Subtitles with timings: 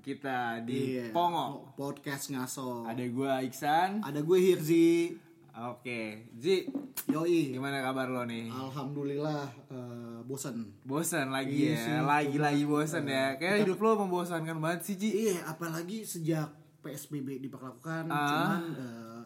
[0.00, 1.12] kita di Iya.
[1.12, 1.68] Pongo.
[1.74, 2.84] Podcast ngaso.
[2.84, 4.00] Ada gua Iksan.
[4.00, 5.12] Ada gue Hirzi.
[5.52, 6.64] Oke, Ji,
[7.06, 7.52] Yoi.
[7.52, 8.48] gimana kabar lo nih?
[8.48, 10.64] Alhamdulillah eh, bosen.
[10.80, 13.36] Bosan lagi Iya ya, lagi-lagi bosan ya.
[13.36, 15.10] Kayak hidup lo membosankan banget sih, Ji.
[15.28, 16.48] Iya, apalagi sejak
[16.80, 18.24] PSBB diperlakukan, Ah.
[18.26, 19.21] cuman eh,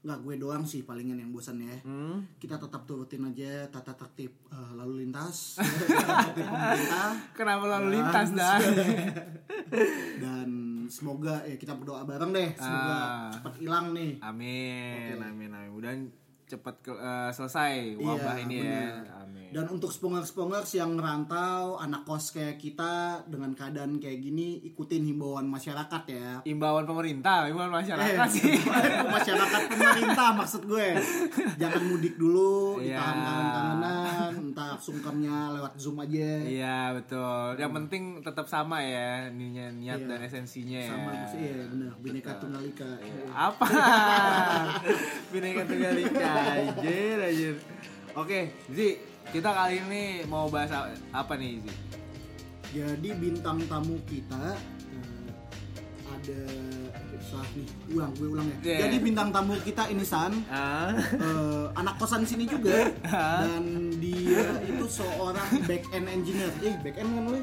[0.00, 1.76] nggak gue doang sih palingan yang bosan ya.
[1.82, 2.24] Hmm?
[2.34, 5.60] Kita tetap turutin aja tata tertib eh, lalu lintas,
[6.34, 8.56] pemerintah, Kenapa lalu lintas dah?
[10.18, 10.48] dan
[10.86, 13.30] semoga ya kita berdoa bareng deh, semoga Ah.
[13.30, 14.18] cepat hilang nih.
[14.20, 15.70] Amin, amin, amin.
[15.70, 15.92] Mudah
[16.50, 18.74] cepat ke- eh, selesai wabah Iya, ini bener.
[19.00, 19.14] ya.
[19.16, 19.48] Amin.
[19.50, 22.92] Dan untuk spongers-spongers yang ngerantau, anak kos kayak kita
[23.24, 26.28] dengan keadaan kayak gini, ikutin himbauan masyarakat ya.
[26.44, 28.54] Imbauan pemerintah, imbauan Eh, masyarakat sih.
[29.16, 30.88] masyarakat pemerintah maksud gue.
[31.56, 32.94] Jangan mudik dulu, Iya.
[32.94, 36.30] ditahan kangen-kangenan, entah sungkemnya lewat Zoom aja.
[36.40, 37.46] Iya betul.
[37.56, 40.08] Yang penting tetap sama ya niat, niat Iya.
[40.08, 40.90] dan esensinya ya.
[40.90, 42.90] Sama sih ya benar, Bineka Tunggal Ika.
[43.28, 43.66] Apa?
[45.28, 46.32] Bineka Tunggal Ika.
[46.40, 47.54] Anjir, anjir.
[48.16, 48.40] Oke,
[48.72, 48.98] Zi,
[49.30, 50.72] kita kali ini mau bahas
[51.12, 51.72] apa nih, Zi?
[52.70, 55.26] Jadi bintang tamu kita eh,
[56.06, 56.40] ada
[57.18, 58.56] salah nih, ulang gue ulang ya.
[58.62, 58.78] Iya.
[58.86, 63.64] Jadi bintang tamu kita ini San, Ah, eh, anak kosan sini juga dan
[63.98, 66.50] dia itu seorang back end engineer.
[66.62, 67.40] Eh, back end kan lu?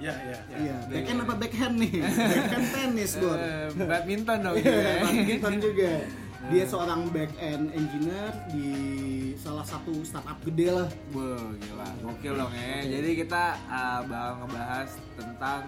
[0.00, 0.38] Iya, iya.
[0.48, 1.92] Iya, back end apa backhand nih?
[2.00, 3.36] Backhand tenis, Bor.
[3.36, 4.56] eh, badminton dong.
[4.56, 4.92] Iya, ya.
[5.04, 5.90] badminton juga.
[6.48, 8.72] Dia seorang back end engineer di
[9.36, 10.88] salah satu startup gede lah.
[11.12, 11.88] Wah, gila.
[12.00, 12.80] Gokil dong ya.
[12.80, 12.96] Okay.
[12.96, 15.62] Jadi kita uh, bakal ngebahas tentang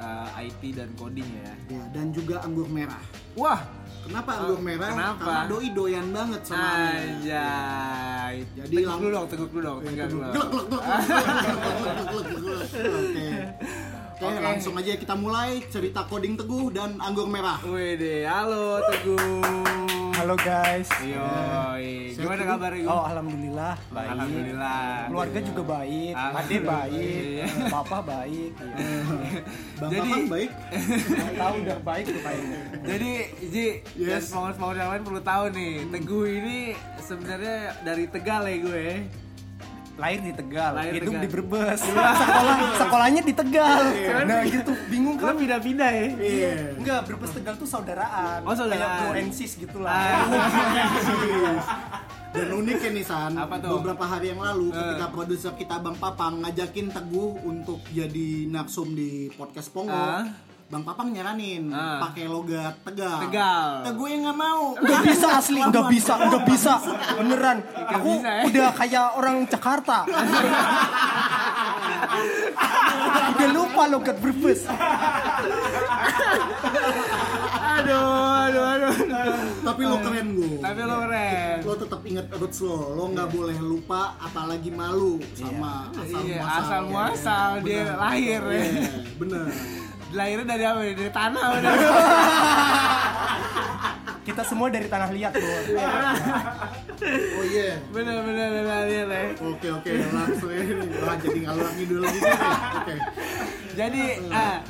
[0.00, 1.52] uh, IT dan coding ya.
[1.68, 3.04] Ya, dan juga anggur merah.
[3.36, 3.60] Wah,
[4.04, 4.92] Kenapa anggur merah?
[4.92, 5.24] Kenapa?
[5.24, 7.48] Karena doi doyan banget sama Aja.
[8.52, 9.78] Jadi teguk dulu dong, teguk dulu dong,
[12.84, 13.28] Oke.
[14.14, 14.40] Oke, okay.
[14.46, 17.58] langsung aja kita mulai cerita coding Teguh dan anggur merah.
[17.64, 19.83] Wede, halo Teguh.
[20.24, 20.88] Halo guys.
[21.04, 22.88] Yoi, gimana kabar Gu?
[22.88, 24.08] Oh, alhamdulillah baik.
[24.08, 24.88] Alhamdulillah.
[25.12, 27.46] Keluarga juga baik, adik baik, Iya.
[27.68, 28.50] papa baik.
[28.56, 29.00] Iya.
[29.76, 30.50] Bang Jadi- Papang baik.
[31.44, 32.60] Tahu udah baik tuh kayaknya.
[32.88, 33.10] Jadi,
[33.52, 34.32] Ji, dan Yes.
[34.32, 36.58] sponsor yang lain perlu tahu nih, Teguh ini
[37.04, 38.88] sebenarnya dari Tegal ya gue.
[39.94, 41.22] Lahir di Tegal, Lahir hidup Tegal.
[41.22, 41.80] di Brebes.
[41.80, 43.80] Sekolah sekolahnya di Tegal.
[43.88, 44.24] Iya.
[44.24, 45.34] Nah, gitu bingung kan?
[45.34, 46.06] pindah-pindah ya?
[46.12, 46.74] Iya.
[46.74, 48.42] Enggak, Brebes Tegal tuh saudaraan.
[48.42, 48.74] Oh, saudaraan.
[48.74, 49.94] Kayak bro and sis gitu lah.
[49.94, 50.26] Ah,
[52.34, 53.78] Dan unik ya nih San, Apa tuh?
[53.78, 54.74] beberapa hari yang lalu Eh.
[54.74, 60.26] ketika produser kita Bang Papang ngajakin Teguh untuk jadi narsum di podcast Pongo, Ah.
[60.64, 62.00] Bang Papang nyaranin Ah.
[62.02, 63.20] pakai logat Tegal.
[63.22, 63.68] Tegal.
[63.84, 64.72] Teguh yang nggak mau.
[64.74, 66.72] Udah bisa asli, udah bisa, udah bisa.
[67.14, 67.58] Beneran.
[67.92, 68.42] Aku bisa, ya?
[68.48, 69.98] udah kayak orang Jakarta.
[73.30, 74.64] udah lupa logat Brebes.
[77.54, 78.08] aduh,
[78.42, 78.94] aduh, aduh.
[79.62, 80.56] Tapi lo keren gue.
[80.58, 81.56] Tapi lo keren.
[81.60, 86.56] Lo tetap inget roots lo, lo nggak boleh lupa apalagi malu sama asal Iya, muasal.
[86.58, 87.96] asal muasal dia Bener.
[87.96, 88.42] lahir.
[88.42, 88.64] Iya,
[89.14, 89.44] bener.
[90.14, 90.80] Lahirnya dari apa?
[90.86, 91.72] Dari tanah udah.
[94.24, 95.52] Kita semua dari tanah liat bro.
[97.04, 97.76] Oh iya.
[97.92, 99.22] bener bener bener lahir ya.
[99.36, 100.88] Oke oke langsung ini.
[101.02, 102.20] Wah jadi ngalor ngidul lagi.
[102.24, 102.94] Oke.
[103.74, 104.62] Jadi ah,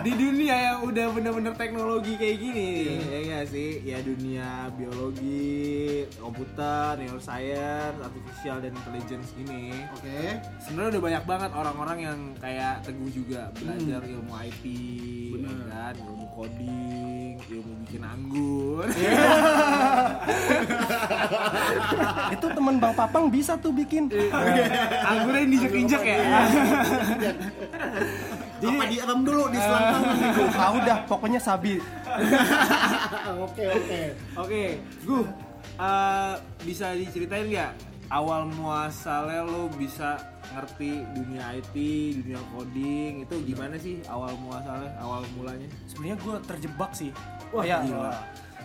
[0.00, 3.84] di dunia yang udah bener-bener teknologi kayak gini, ya nggak sih?
[3.84, 9.84] Ya dunia biologi, komputer, neuroscience, artificial dan intelligence ini.
[9.92, 10.40] Oke.
[10.64, 14.64] Sebenarnya udah banyak banget orang-orang yang kayak teguh juga belajar ilmu IT,
[15.36, 18.84] ya kan, ilmu coding, ilmu bikin anggur.
[22.34, 24.08] Itu teman Bang Papang bisa tuh bikin.
[25.04, 26.16] Anggurnya diinjek-injek ya.
[28.58, 30.42] Jadi apa direm dulu di selangkangan gitu.
[30.62, 31.78] Ah udah, pokoknya sabi.
[33.46, 34.00] Oke oke.
[34.34, 34.62] Oke,
[35.06, 35.18] Gu,
[35.78, 36.34] eh,
[36.64, 37.72] bisa diceritain nggak
[38.08, 40.16] awal muasalnya lo bisa
[40.48, 41.74] ngerti dunia IT,
[42.24, 45.68] dunia coding itu gimana sih awal muasalnya, awal mulanya?
[45.84, 47.10] Sebenarnya gue terjebak sih.
[47.52, 48.12] Wah, Kayak, gila.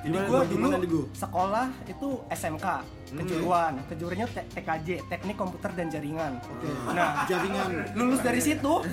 [0.03, 0.19] Gue
[0.51, 1.01] gimana, dulu Digu?
[1.15, 2.65] sekolah itu SMK,
[3.13, 6.43] kejuruan, kejuruannya T- TKJ, Teknik Komputer dan Jaringan.
[6.43, 6.67] Oke.
[6.91, 7.95] Nah, Jaringan.
[7.95, 8.83] lulus dari situ,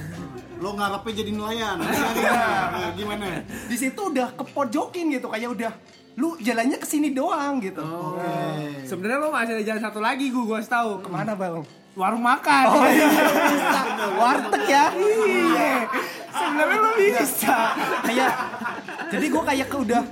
[0.60, 1.76] Lo ngarepnya jadi nelayan.
[1.80, 3.42] Nah, gimana?
[3.42, 5.72] di situ udah kepojokin gitu, kayak udah
[6.14, 7.80] lu jalannya ke sini doang gitu.
[7.80, 8.84] Oke.
[8.84, 11.64] Sebenarnya lo masih ada jalan satu lagi, gue gue tahu Ke mana bang?
[11.90, 12.64] warung makan.
[12.70, 13.08] Oh iya,
[13.50, 13.80] bisa.
[14.14, 14.84] warteg ya.
[14.94, 15.70] Iya.
[16.30, 17.56] Sebenarnya lo bisa.
[18.04, 18.30] kayak
[19.10, 20.02] jadi gue kayak ke udah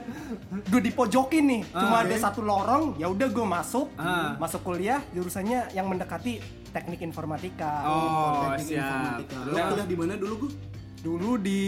[0.50, 4.36] udah dipojokin nih cuma Ah, ada satu lorong ya udah gue masuk Ah.
[4.36, 6.38] masuk kuliah jurusannya yang mendekati
[6.68, 7.72] teknik informatika.
[7.82, 8.84] Oh, teknik siap.
[8.84, 9.36] informatika.
[9.40, 9.66] Lo Udah.
[9.68, 10.52] kuliah di mana dulu gue?
[10.98, 11.62] Dulu di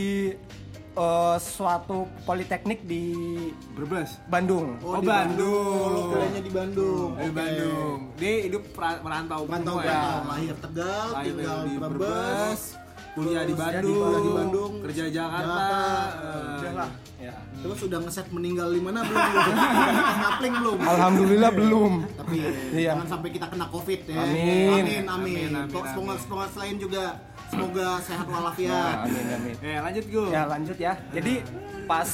[0.93, 3.15] eh, suatu politeknik di
[3.73, 4.19] Brebes.
[4.27, 4.75] Bandung.
[4.81, 5.87] Oh, di Bandung.
[5.89, 7.11] Lo kuliahnya di Bandung.
[7.15, 7.33] Di Oke.
[7.33, 7.99] Bandung.
[8.17, 8.62] Dia hidup
[9.01, 10.03] merantau semua ya.
[10.21, 12.62] lahir Tegal, Lahir tinggal di Brebes, Brebes,
[13.11, 15.65] kuliah di Bandung, kuliah di Bandung, kerja di Jakarta.
[15.67, 16.62] Jakarta.
[16.62, 16.91] eh, lah.
[17.21, 17.35] Ya.
[17.53, 19.21] Terus sudah ngeset meninggal di mana belum?
[20.23, 20.79] Ngapling belum?
[20.81, 21.93] Alhamdulillah belum.
[22.17, 22.35] Tapi
[22.73, 22.95] Iya.
[22.95, 24.17] jangan sampai kita kena covid ya.
[24.17, 25.05] Amin.
[25.05, 25.49] Amin, amin.
[25.69, 27.05] Semoga semoga selain juga
[27.47, 28.97] semoga sehat walafiat.
[29.05, 29.55] Amin amin.
[29.59, 30.27] Eh, lanjut gue.
[30.31, 30.93] Ya lanjut ya.
[31.11, 31.35] Jadi
[31.85, 32.09] pas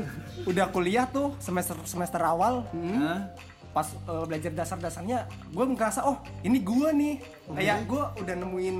[0.50, 3.34] udah kuliah tuh semester semester awal Hah?
[3.74, 5.18] pas eh, belajar dasar-dasarnya
[5.50, 7.14] gue ngerasa oh ini gue nih
[7.50, 8.76] kayak gue udah nemuin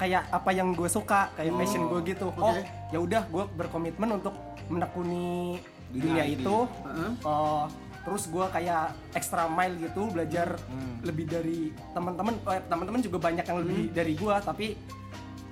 [0.00, 2.64] kayak apa yang gue suka kayak passion gue gitu oh Oke.
[2.88, 4.32] ya udah gue berkomitmen untuk
[4.66, 5.60] menekuni
[5.90, 6.40] Dunia dunia IT.
[6.40, 6.56] itu.
[7.20, 7.64] Eh,
[8.00, 8.82] terus gue kayak
[9.12, 11.02] extra mile gitu belajar Hmm.
[11.02, 11.58] lebih dari
[11.90, 14.66] teman-teman eh, teman-teman juga banyak yang lebih dari gue tapi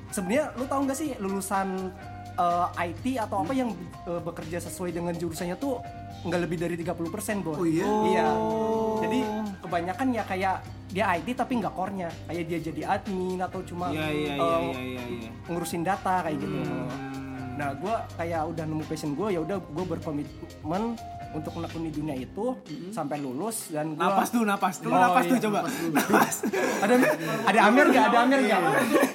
[0.09, 1.93] sebenarnya lu tahu nggak sih lulusan
[2.39, 3.75] eh, IT atau apa yang
[4.05, 5.83] eh, bekerja sesuai dengan jurusannya tuh
[6.19, 6.99] nggak lebih dari 30%
[7.43, 7.87] bos Oh iya?
[8.07, 8.27] iya
[8.99, 9.19] jadi
[9.61, 10.57] kebanyakan ya kayak
[10.89, 14.61] dia IT tapi nggak core-nya kayak dia jadi admin atau cuma Iya, iya, iya, eh,
[14.65, 15.31] iya, iya, iya.
[15.47, 17.59] ngurusin data kayak gitu Hmm.
[17.59, 20.95] Nah, gue kayak udah nemu passion gue, ya udah gue berkomitmen
[21.29, 22.57] untuk menekuni dunia itu
[22.89, 24.75] sampai lulus dan gue Napas tuh, napas.
[24.81, 25.61] Lu Oh, napas tuh iya, coba.
[26.85, 26.95] ada
[27.45, 28.05] ada Amir nggak?
[28.09, 28.61] Ada Amir nggak?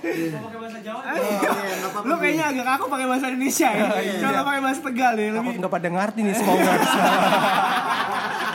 [0.06, 2.06] Iya, nggak apa-apa.
[2.06, 3.88] Lu kayaknya agak kaku pakai bahasa Indonesia ya.
[4.22, 6.72] Coba pakai bahasa Tegal nih, lebih nggak pada ngerti nih semoga.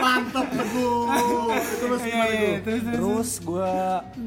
[0.00, 1.04] mantap teguh.
[1.80, 2.60] Terus Iya, gimana iya, tuh?
[2.60, 2.96] terus terus.
[2.96, 3.72] Terus gue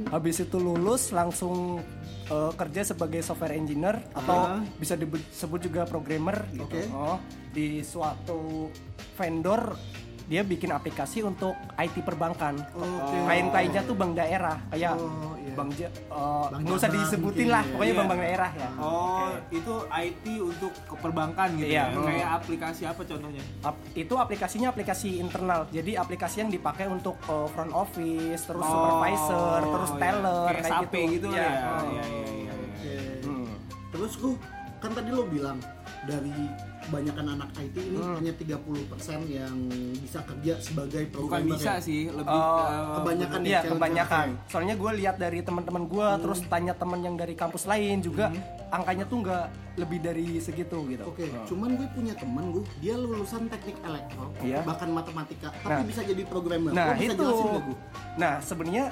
[0.08, 1.82] habis itu lulus langsung
[2.26, 4.38] eh, kerja sebagai software engineer atau
[4.78, 6.64] bisa disebut juga programmer gitu.
[6.64, 6.82] Oke.
[6.90, 7.18] Oh,
[7.52, 8.70] di suatu
[9.14, 9.76] vendor
[10.24, 12.56] dia bikin aplikasi untuk IT perbankan.
[12.72, 13.16] Oke.
[13.20, 15.54] Klien-kliennya tuh bank daerah kayak Oh, iya.
[15.54, 17.72] bank Ja- eh, Bank nggak usah disebutin lah, ya.
[17.72, 18.00] pokoknya Iya.
[18.00, 18.70] bank-bank daerah ya.
[18.76, 21.84] Oh, itu IT untuk keperbankan gitu Iya.
[21.86, 22.00] ya.
[22.00, 23.44] Kayak aplikasi apa contohnya?
[23.62, 25.68] Ap- itu aplikasinya aplikasi internal.
[25.70, 30.00] Jadi aplikasi yang dipakai untuk eh, front office, terus Oh, supervisor, terus iya.
[30.00, 31.44] teller kayak, kayak SAP gitu, Iya.
[31.44, 31.52] ya.
[31.70, 31.84] Oh.
[31.86, 32.54] Iya, iya, iya.
[32.82, 33.02] iya.
[33.22, 33.48] Hmm.
[33.90, 34.34] Terus gue
[34.80, 35.60] kan tadi lo bilang
[36.04, 36.36] dari
[36.84, 38.16] kebanyakan anak IT ini Hmm.
[38.18, 39.56] hanya 30% yang
[39.96, 41.80] bisa kerja sebagai Bukan programmer bisa ya?
[41.80, 42.60] sih, lebih Oh,
[43.00, 43.72] kebanyakan Iya challenge-nya.
[43.72, 44.28] kebanyakan.
[44.46, 46.20] Soalnya gue lihat dari teman-teman gue, Hmm.
[46.20, 48.36] terus tanya teman yang dari kampus lain juga
[48.70, 49.46] angkanya tuh nggak
[49.76, 51.04] lebih dari segitu gitu.
[51.06, 54.60] Oke, cuman gue punya teman gue, dia lulusan teknik elektro, Iya.
[54.62, 55.88] bahkan matematika, tapi Nah.
[55.88, 56.70] bisa jadi programmer.
[56.70, 57.24] Nah Lo bisa itu.
[57.24, 57.78] jelasin gak gue?
[58.14, 58.86] Nah sebenarnya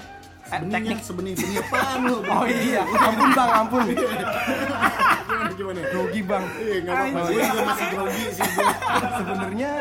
[0.48, 0.98] teknik.
[1.00, 2.18] sebenih, benih apaan lo?
[2.34, 3.82] Oh iya, ampun bang, ampun.
[3.88, 4.24] gimana,
[5.54, 5.80] gimana?
[5.88, 6.44] Grogi bang.
[6.58, 7.20] Iya, nggak apa-apa.
[7.24, 8.50] Gue juga masih grogi sih.
[9.14, 9.72] Sebenarnya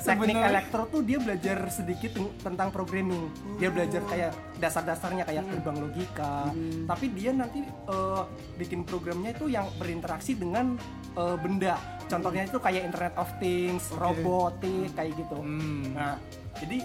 [0.00, 3.28] teknik Sebenarnya- elektro tuh dia belajar sedikit ten- tentang programming.
[3.56, 6.48] Dia belajar kayak dasar-dasarnya kayak gerbang logika.
[6.86, 8.22] Tapi dia nanti eh,
[8.56, 10.80] bikin programnya itu yang berinteraksi dengan
[11.14, 11.76] eh, benda.
[12.06, 15.36] Contohnya itu kayak Internet of Things, robotik kayak gitu.
[15.36, 15.92] Hmm.
[15.92, 16.16] Nah,
[16.56, 16.80] jadi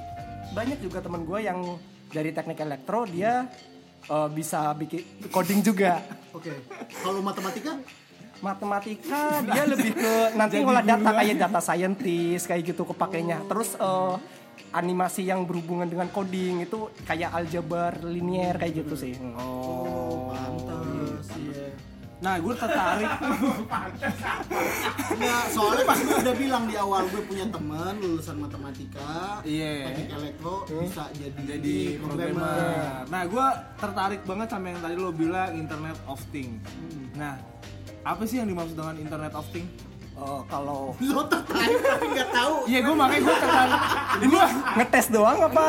[0.51, 1.59] banyak juga teman gue yang
[2.15, 3.43] dari teknik elektro dia
[4.07, 5.99] eh, bisa bikin coding juga.
[6.31, 6.55] Oke,
[7.03, 7.75] kalau matematika,
[8.43, 13.43] Matematika dia lebih ke nanti ngolah data kayak data scientist kayak gitu kepakainya.
[13.47, 14.15] Terus eh,
[14.75, 19.13] animasi yang berhubungan dengan coding itu kayak aljabar linear kayak gitu sih.
[19.39, 21.71] oh, pantas, iya.
[22.25, 23.05] Nah, gue tertarik.
[25.13, 29.85] Enggak, soalnya pas gue udah bilang di awal gue punya teman lulusan matematika, Iya.
[29.85, 33.05] teknik elektro bisa jadi jadi programmer.
[33.05, 33.45] Nah, gue
[33.77, 36.65] tertarik banget sama yang tadi lo bilang Internet of Things.
[37.13, 37.37] Nah,
[38.01, 39.69] apa sih yang dimaksud dengan Internet of Things?
[40.15, 42.55] Eh, kalau Lo tertarik tapi nggak tahu.
[42.65, 43.81] Iya, gue makanya gue tertarik.
[44.17, 44.35] Ini
[44.81, 45.63] ngetes doang apa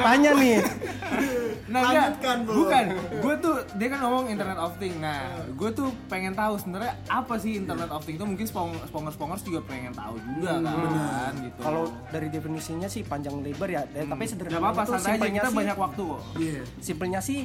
[0.00, 0.58] tanya nih?
[1.68, 1.80] Nah.
[1.84, 2.54] Lanjutkan, Bro.
[2.64, 2.84] Bukan.
[3.20, 4.96] Gue tuh dia kan ngomong Internet of Things.
[4.98, 9.60] Nah, gue tuh pengen tahu sebenarnya apa sih Internet of Things itu mungkin spongers-spongers juga
[9.68, 11.60] pengen tahu juga kan gitu.
[11.60, 15.28] Kalau dari definisinya sih panjang lebar ya, eh, tapi Gak sederhananya apa-apa, tuh santai aja
[15.28, 16.22] kita sih banyak waktu kok.
[16.38, 16.62] Iya.
[16.80, 17.40] simpelnya sih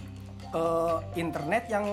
[0.53, 1.85] eh, internet yang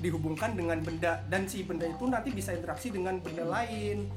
[0.00, 4.08] dihubungkan dengan benda dan si benda itu nanti bisa interaksi dengan benda lain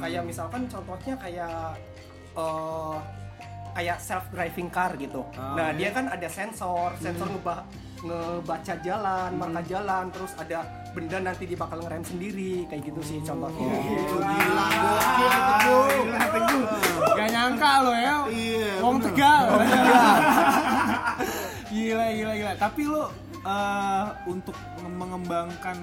[0.00, 1.76] kayak misalkan contohnya kayak
[2.36, 2.96] eh,
[3.76, 5.20] kayak self driving car gitu
[5.52, 7.68] nah dia kan ada sensor sensor ngeba-
[7.98, 13.18] ngebaca jalan marka jalan terus ada benda nanti dia bakal ngerem sendiri kayak gitu sih
[13.20, 15.88] contohnya Oh, gila, gokil itu gue.
[15.98, 16.64] Gila, Teguh.
[17.14, 18.14] Gak nyangka lo ya.
[18.26, 18.96] Iya, Wong.
[19.02, 19.44] Tegal.
[21.68, 22.52] gila, gila, gila.
[22.56, 23.04] Tapi lo
[23.42, 25.76] eh, untuk mengembangkan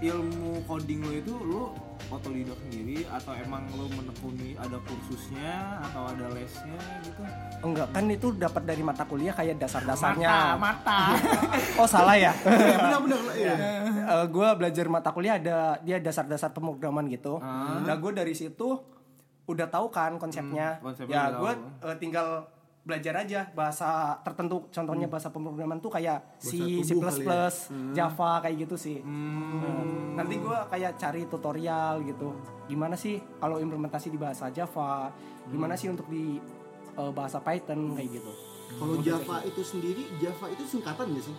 [0.00, 1.64] ilmu coding lo itu lo
[2.08, 7.20] otodidak sendiri atau emang lo menekuni ada kursusnya atau ada lesnya gitu?
[7.64, 11.12] enggak kan itu dapat dari mata kuliah kayak dasar-dasarnya mata.
[11.80, 13.54] oh salah ya benar-benar ya.
[14.24, 17.38] gue belajar mata kuliah ada dia dasar-dasar pemrograman gitu.
[17.44, 17.80] Ah.
[17.84, 18.80] Nah gue dari situ
[19.48, 20.80] udah tahu kan konsepnya.
[20.80, 21.92] Hmm, konsepnya ya gue tahu.
[22.00, 22.28] tinggal
[22.88, 24.64] belajar aja bahasa tertentu.
[24.72, 27.52] Contohnya bahasa pemrograman tuh kayak C, C++, tubuh kali ya.
[27.92, 29.04] Java kayak gitu sih.
[29.04, 30.16] Hmm.
[30.16, 32.32] Nah, nanti gue kayak cari tutorial gitu.
[32.64, 35.12] Gimana sih kalau implementasi di bahasa Java?
[35.52, 36.40] Gimana sih untuk di
[36.96, 38.32] eh, bahasa Python kayak gitu?
[38.80, 41.36] Kalau Java itu sendiri, Java itu singkatan gak sih?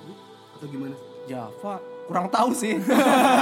[0.54, 0.94] Atau gimana?
[1.26, 2.78] Java kurang tahu sih.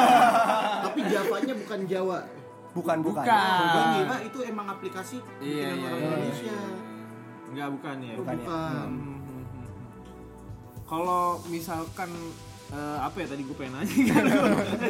[0.88, 2.20] Tapi Javanya bukan Jawa.
[2.76, 3.26] bukan bukan.
[3.26, 3.86] Bukan.
[3.98, 6.06] Ngira itu emang aplikasi bikinan iya, orang iya.
[6.14, 6.58] Indonesia.
[7.52, 8.14] Enggak bukan ya.
[8.20, 8.46] Bukan ya.
[8.46, 8.90] bukan.
[8.92, 9.16] Hmm.
[10.88, 12.10] Kalau misalkan
[12.72, 14.24] eh, apa ya tadi gue pengen nanya kan.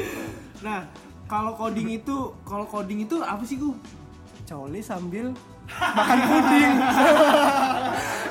[0.65, 0.79] nah,
[1.25, 3.73] kalau coding itu kalau coding itu apa sih gue?
[4.47, 5.35] Coli sambil
[5.67, 6.73] makan puding.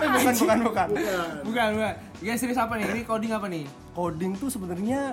[0.00, 0.88] Eh, bukan, bukan, bukan.
[0.96, 1.28] Bukan.
[1.44, 1.94] Bukan, bukan.
[2.24, 2.86] Ya serius apa nih?
[2.88, 3.64] Ini coding apa nih?
[3.92, 5.12] Coding tuh sebenarnya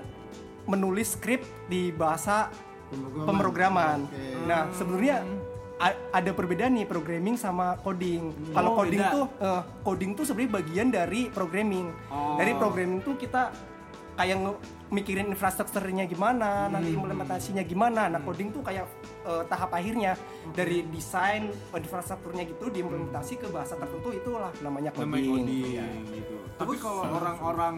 [0.63, 2.47] menulis skrip di bahasa
[2.87, 3.25] Pemrograman.
[3.27, 3.99] pemrograman.
[4.07, 4.23] Oke.
[4.47, 5.17] Nah, sebenarnya
[5.85, 8.31] ada perbedaan nih programming sama coding.
[8.51, 9.11] Kalau Oh, coding beda.
[9.11, 11.87] tuh eh, coding tuh sebenarnya bagian dari programming.
[12.07, 12.39] Oh.
[12.39, 13.51] Dari programming tuh kita
[14.13, 14.37] kayak
[14.89, 18.05] mikirin infrastrukturnya gimana, nanti implementasinya gimana.
[18.07, 18.85] Nah, coding tuh kayak
[19.23, 20.13] eh, tahap akhirnya
[20.51, 25.09] dari desain infrastrukturnya gitu diimplementasi ke bahasa tertentu itulah namanya coding.
[25.09, 25.85] Namanya coding Iya.
[26.13, 26.35] gitu.
[26.53, 27.75] Tapi kalau orang-orang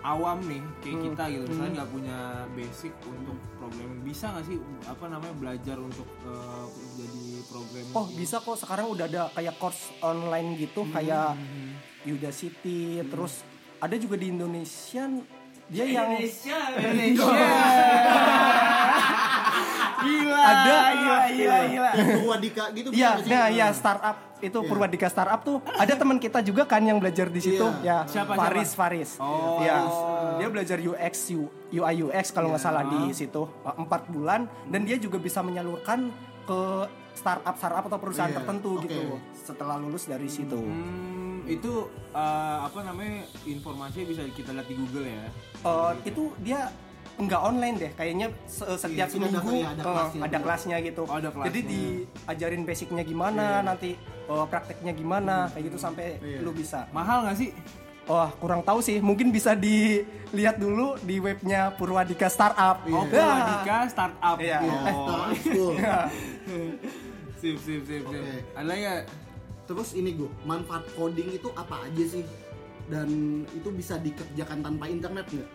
[0.00, 1.04] awam nih kayak Hmm.
[1.12, 2.18] kita gitu misalnya nggak punya
[2.56, 3.36] basic untuk
[3.70, 4.02] programming.
[4.02, 4.58] Bisa nggak sih
[4.90, 6.66] apa namanya belajar untuk eh,
[6.98, 8.58] jadi programming Oh bisa kok.
[8.58, 11.38] Sekarang udah ada kayak course online gitu kayak
[12.00, 13.44] Udacity terus
[13.80, 15.08] ada juga di Indonesia
[15.70, 16.58] dia yang Indonesia
[20.00, 20.76] gila Ada.
[20.96, 26.16] gila gila gila Purwadika gitu Iya, nah ya startup itu Purwadika startup tuh ada teman
[26.16, 28.08] kita juga kan yang belajar di situ Iya.
[28.08, 28.80] ya Siapa, Faris siapa?
[28.80, 29.10] Faris.
[29.20, 29.60] Oh.
[29.60, 29.84] Ya,
[30.38, 31.28] dia belajar UX
[31.70, 36.08] UI UX kalau nggak salah di situ empat bulan dan dia juga bisa menyalurkan
[36.42, 36.60] ke
[37.12, 38.88] startup startup atau perusahaan Iya, tertentu oke.
[38.88, 39.00] gitu
[39.36, 40.56] setelah lulus dari situ.
[40.56, 41.19] Hmm,
[41.50, 41.72] itu
[42.12, 43.14] eh, apa namanya
[43.44, 45.26] informasinya bisa kita lihat di Google ya
[45.60, 46.70] Eh, itu dia
[47.12, 50.76] nggak online deh kayaknya se- setiap Iya, ada minggu kayak ada eh, kelasnya ada kelasnya
[50.80, 51.48] gitu Oh, ada kelasnya.
[51.50, 53.90] jadi diajarin basicnya gimana nanti
[54.24, 56.38] eh, prakteknya gimana kayak gitu sampai Iya.
[56.40, 57.50] lu bisa mahal nggak sih
[58.06, 63.22] wah kurang tahu sih mungkin bisa dilihat dulu di webnya Purwadika Startup Oh, Ya.
[63.22, 64.36] Purwadika startup.
[64.36, 64.58] Iya.
[64.58, 65.28] Iya, Oh.
[65.30, 66.08] startup
[67.40, 68.42] sip, sip, sip, sip.
[68.52, 68.94] Ada ya?
[69.70, 72.26] Terus ini gue, manfaat coding itu apa aja sih?
[72.90, 73.06] Dan
[73.54, 75.50] itu bisa dikerjakan tanpa internet nggak?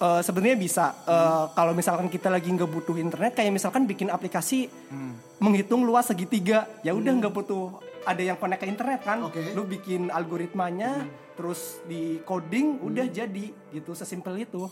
[0.00, 4.70] Eh, sebenarnya bisa Eh, kalau misalkan kita lagi nggak butuh internet kayak misalkan bikin aplikasi
[4.86, 5.18] Hmm.
[5.36, 9.52] menghitung luas segitiga ya udah nggak butuh ada yang connect ke internet kan Oke.
[9.52, 11.04] lu bikin algoritmanya
[11.34, 14.70] terus di coding udah jadi gitu sesimpel itu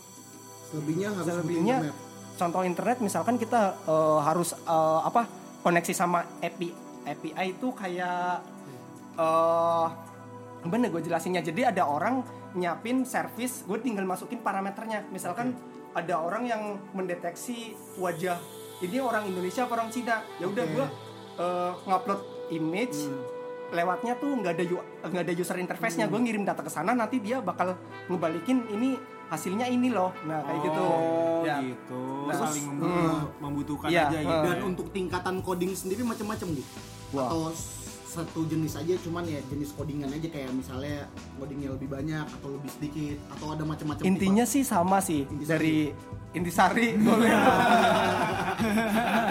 [0.65, 1.95] Selebihnya harus selebihnya internet.
[2.35, 5.29] contoh internet misalkan kita eh, harus eh, apa
[5.61, 8.45] koneksi sama API API itu kayak
[9.19, 9.87] eh
[10.65, 11.39] bener gue jelasinnya.
[11.43, 12.21] Jadi ada orang
[12.55, 15.07] nyiapin service gue tinggal masukin parameternya.
[15.09, 15.55] Misalkan
[15.95, 18.37] ada orang yang mendeteksi wajah
[18.79, 20.23] ini orang Indonesia apa orang Cina.
[20.39, 20.73] Ya udah Oke.
[20.75, 20.85] gue
[21.39, 22.21] eh, ngupload
[22.53, 22.99] image
[23.69, 24.63] lewatnya tuh nggak ada
[25.09, 26.09] nggak ada user interface-nya.
[26.09, 27.77] Gue ngirim data ke sana nanti dia bakal
[28.09, 28.97] ngebalikin ini
[29.29, 32.01] hasilnya ini loh nah kayak gitu Oh, ya gitu.
[32.25, 34.27] Nah, Saling terus, membu- membutuhkan Iya, aja gitu.
[34.29, 34.43] eh.
[34.43, 36.61] Dan untuk tingkatan coding sendiri macam-macam bu.
[37.11, 37.25] Wah.
[37.25, 37.41] Atau
[38.05, 41.07] satu jenis aja, cuman ya jenis codingan aja kayak misalnya
[41.37, 44.03] codingnya lebih banyak atau lebih sedikit atau ada macam-macam.
[44.03, 44.51] intinya tipe.
[44.51, 45.47] sih sama sih Intisari.
[45.47, 45.77] dari
[46.37, 47.31] intisari boleh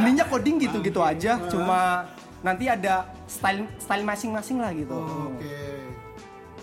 [0.01, 2.07] intinya coding gitu-gitu aja cuma
[2.41, 2.95] nanti ada
[3.27, 5.59] style style masing-masing lah gitu Oh, Oke.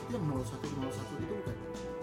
[0.01, 0.74] Itu yang 01 01 itu bukan?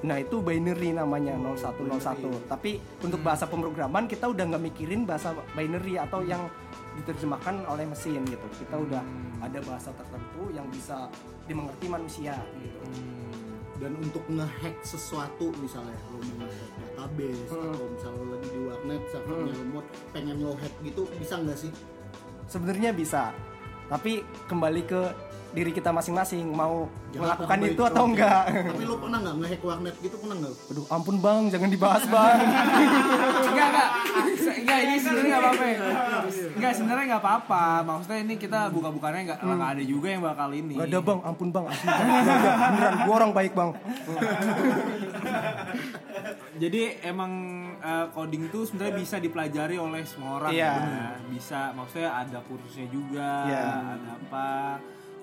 [0.02, 5.94] Nah itu binary namanya 0101 tapi untuk bahasa pemrograman kita udah nggak mikirin bahasa binary
[5.94, 6.50] atau yang
[6.92, 8.44] diterjemahkan oleh mesin gitu.
[8.60, 9.00] Kita udah
[9.40, 11.08] ada bahasa tertentu yang bisa
[11.48, 12.84] dimengerti manusia gitu.
[13.80, 17.72] Dan untuk ngehack sesuatu misalnya lo mau ngehack database Hmm.
[17.72, 21.72] atau misalnya lo lagi di warnet servernya remote pengen lo hack gitu bisa nggak sih?
[22.44, 23.32] sebenarnya bisa.
[23.88, 25.02] Tapi kembali ke
[25.52, 29.96] diri kita masing-masing mau Jangan melakukan itu atau enggak Tapi lo pernah nggak ngehack warnet
[30.00, 30.54] gitu pernah nggak?
[30.66, 32.38] aduh ampun bang jangan dibahas bang
[33.52, 33.88] enggak enggak
[34.54, 35.78] enggak ini sebenarnya nggak apa-apa ya.
[36.52, 40.74] enggak sebenarnya nggak apa-apa maksudnya ini kita buka-bukannya nggak nggak ada juga yang bakal ini
[40.74, 43.70] Gak ada bang ampun bang asli beneran gue orang baik bang
[46.54, 47.32] jadi emang
[47.76, 50.70] eh, coding tuh sebenarnya bisa dipelajari oleh semua orang Iya.
[50.70, 51.06] ya.
[51.26, 53.64] Bisa maksudnya ada kursusnya juga, Iya.
[53.98, 54.50] ada apa.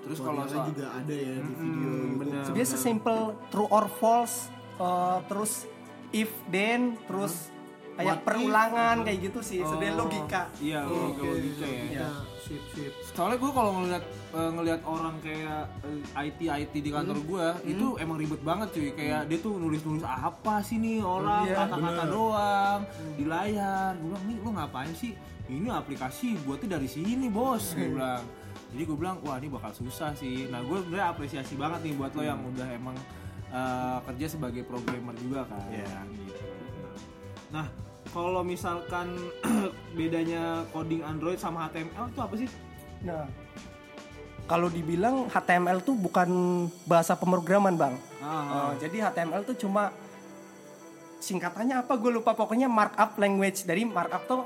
[0.02, 2.18] Terus kalau soal juga ada ya di video Mm, YouTube.
[2.20, 2.44] bener.
[2.52, 5.68] Dia sesimpel true or false, eh, terus
[6.12, 7.52] if then, terus
[7.94, 8.26] kayak What if?
[8.26, 9.60] perulangan kayak gitu sih.
[9.60, 10.42] Oh, Sebenarnya logika.
[10.58, 11.84] Iya, logika, logika ya.
[11.92, 12.94] Ya, sip sip.
[13.12, 17.88] Soalnya gue kalau ngeliat eh, ngeliat orang kayak eh, IT IT di kantor gue itu
[17.98, 18.90] emang ribet banget cuy.
[18.94, 22.80] Kayak dia tuh nulis nulis apa sih nih orang Iya, kata-kata doang
[23.14, 23.94] di layar.
[23.94, 25.12] Gue bilang nih lu ngapain sih?
[25.46, 27.74] Ini aplikasi buatnya dari sini bos.
[27.74, 28.24] Gue bilang.
[28.70, 30.46] Jadi gue bilang wah ini bakal susah sih.
[30.48, 32.96] Nah gue sebenarnya apresiasi banget nih buat lo yang udah emang
[33.50, 36.06] eh, kerja sebagai programmer juga kan.
[36.14, 36.44] Gitu.
[37.50, 37.66] Nah
[38.10, 39.14] kalau misalkan
[39.98, 42.50] bedanya coding Android sama HTML itu apa sih?
[43.06, 43.26] Nah,
[44.50, 46.30] kalau dibilang HTML tuh bukan
[46.90, 47.94] bahasa pemrograman bang.
[48.20, 49.94] Ah, Eh, jadi HTML tuh cuma
[51.20, 54.42] singkatannya apa gue lupa pokoknya markup language dari markup tuh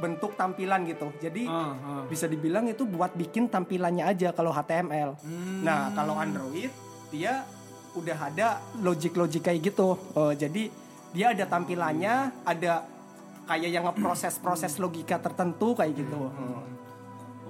[0.00, 1.12] bentuk tampilan gitu.
[1.20, 2.02] Jadi ah, ah.
[2.08, 5.20] bisa dibilang itu buat bikin tampilannya aja kalau HTML.
[5.20, 5.60] Hmm.
[5.62, 6.72] Nah kalau Android
[7.12, 7.44] dia
[7.94, 9.98] udah ada logic-logic kayak gitu.
[10.16, 10.62] Eh, jadi
[11.10, 12.86] dia ada tampilannya, ada
[13.50, 16.30] kayak yang ngeproses-proses logika tertentu kayak gitu.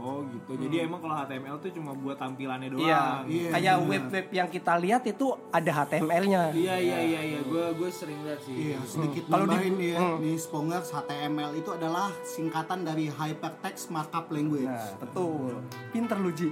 [0.00, 0.56] Oh gitu.
[0.56, 2.80] Jadi emang kalau HTML tuh cuma buat tampilannya doang.
[2.82, 3.90] Iya, Iya, kayak benar.
[3.90, 6.42] web-web yang kita lihat itu ada HTML-nya.
[6.50, 7.40] Iya iya iya iya.
[7.42, 8.54] Gue gue sering lihat sih.
[8.72, 10.16] Iya, sedikit Kalau di- ya, Hmm.
[10.18, 14.64] di Spongers HTML itu adalah singkatan dari Hypertext Markup Language.
[14.64, 15.60] Nah, betul.
[15.90, 16.48] Pinter lu Ji.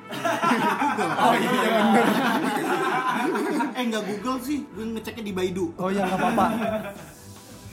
[1.19, 2.07] oh iya bener.
[3.73, 5.73] eh nggak Google sih, gue ngeceknya di Baidu.
[5.75, 6.47] Oh ya nggak apa-apa.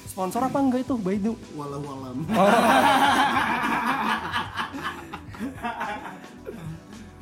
[0.08, 1.36] Sponsor apa enggak itu Baidu?
[1.52, 2.24] Walau walam.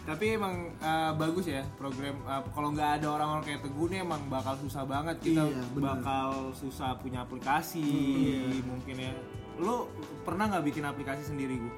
[0.03, 2.19] Tapi emang eh, bagus ya program.
[2.21, 5.79] eh, kalau nggak ada orang-orang kayak Teguh nih emang bakal susah banget kita Iya, bener.
[5.81, 7.87] bakal susah punya aplikasi
[8.61, 9.13] mungkin ya.
[9.55, 9.87] Lo
[10.21, 11.73] pernah nggak bikin aplikasi sendiri gue?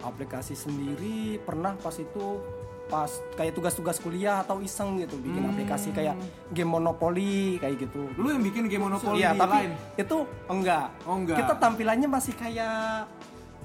[0.00, 2.40] Aplikasi sendiri pernah pas itu
[2.86, 6.18] pas kayak tugas-tugas kuliah atau iseng gitu bikin aplikasi kayak
[6.50, 8.12] game Monopoly kayak gitu.
[8.12, 9.72] Lu yang bikin game Monopoly Iya, di tapi lain?
[9.96, 10.16] itu
[10.50, 10.86] enggak.
[11.06, 11.38] Oh, enggak.
[11.38, 13.06] Kita tampilannya masih kayak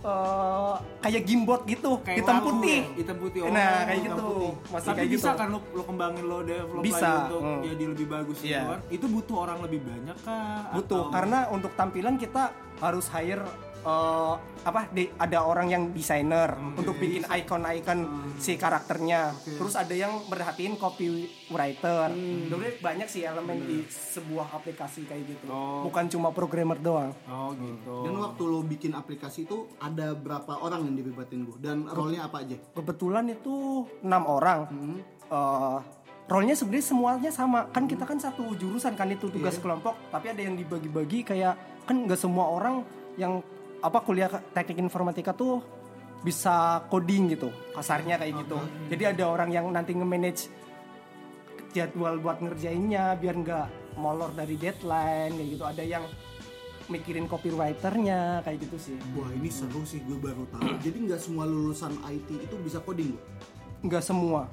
[0.06, 2.80] eh, kayak gimbot gitu, Kayak hitam lampu, putih.
[2.94, 3.40] hitam putih.
[3.42, 4.22] Oh, nah, kayak gitu.
[4.24, 4.52] putih.
[4.70, 5.40] Masih Tapi kayak bisa gitu.
[5.40, 7.62] kan lo, lo kembangin lo develop Bisa, lagi untuk hmm.
[7.66, 8.62] jadi lebih bagus gitu Iya.
[8.68, 8.80] kan.
[8.88, 10.62] Itu butuh orang lebih banyak kah?
[10.72, 12.44] butuh Atau- karena untuk tampilan kita
[12.78, 13.44] harus hire
[13.86, 14.34] eh,
[14.66, 18.00] apa di- ada orang yang desainer untuk bikin icon-icon
[18.36, 19.30] si karakternya.
[19.46, 22.10] Terus ada yang merhatiin copywriter.
[22.50, 25.46] Jadi banyak sih elemen di sebuah aplikasi kayak gitu.
[25.48, 25.86] Oh.
[25.86, 27.14] bukan cuma programmer doang.
[27.26, 28.10] Oh gitu.
[28.10, 32.42] Dan waktu lo bikin aplikasi itu ada berapa orang yang dilibatin gue dan role-nya apa
[32.42, 32.58] aja?
[32.74, 34.60] kebetulan itu enam orang.
[35.26, 35.78] Eh,
[36.26, 37.70] role-nya sebenarnya semuanya sama.
[37.70, 39.94] Kan kita kan satu jurusan kan itu tugas kelompok.
[40.10, 41.54] Tapi ada yang dibagi-bagi kayak
[41.86, 42.82] kan nggak semua orang
[43.16, 43.40] yang
[43.86, 45.62] apa kuliah teknik informatika tuh
[46.26, 48.58] bisa coding gitu kasarnya kayak gitu.
[48.90, 50.50] Jadi ada orang yang nanti nge-manage
[51.70, 53.68] jadwal buat ngerjainnya biar nggak
[54.02, 55.64] molor dari deadline kayak gitu.
[55.70, 56.04] Ada yang
[56.90, 58.98] mikirin copywriternya kayak gitu sih.
[59.14, 60.66] Wah ini seru sih gue baru tahu.
[60.86, 63.14] Jadi nggak semua lulusan IT itu bisa coding?
[63.86, 64.50] Nggak semua.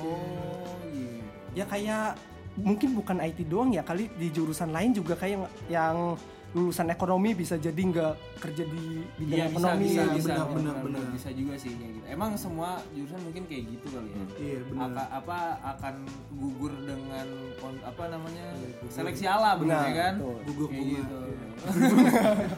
[0.00, 1.64] Oh iya.
[1.64, 2.20] ya kayak
[2.60, 6.16] mungkin bukan IT doang ya kali di jurusan lain juga kayak yang
[6.50, 8.84] lulusan ekonomi bisa jadi nggak kerja di
[9.16, 11.14] bidang Iya bisa ekonomi bisa Iya, bisa benar, benar, benar, benar, benar.
[11.14, 12.06] bisa juga sih kayak gitu.
[12.08, 14.24] Emang semua jurusan mungkin kayak gitu kali ya.
[14.36, 14.82] Iya benar.
[14.88, 15.38] Aka- apa
[15.70, 15.94] akan
[16.34, 17.26] gugur dengan
[17.80, 18.46] apa namanya
[18.88, 20.14] seleksi alam Benar, ya kan?
[20.16, 20.36] betul.
[20.44, 20.98] Gugur Kayak bunga.
[20.98, 21.18] gitu.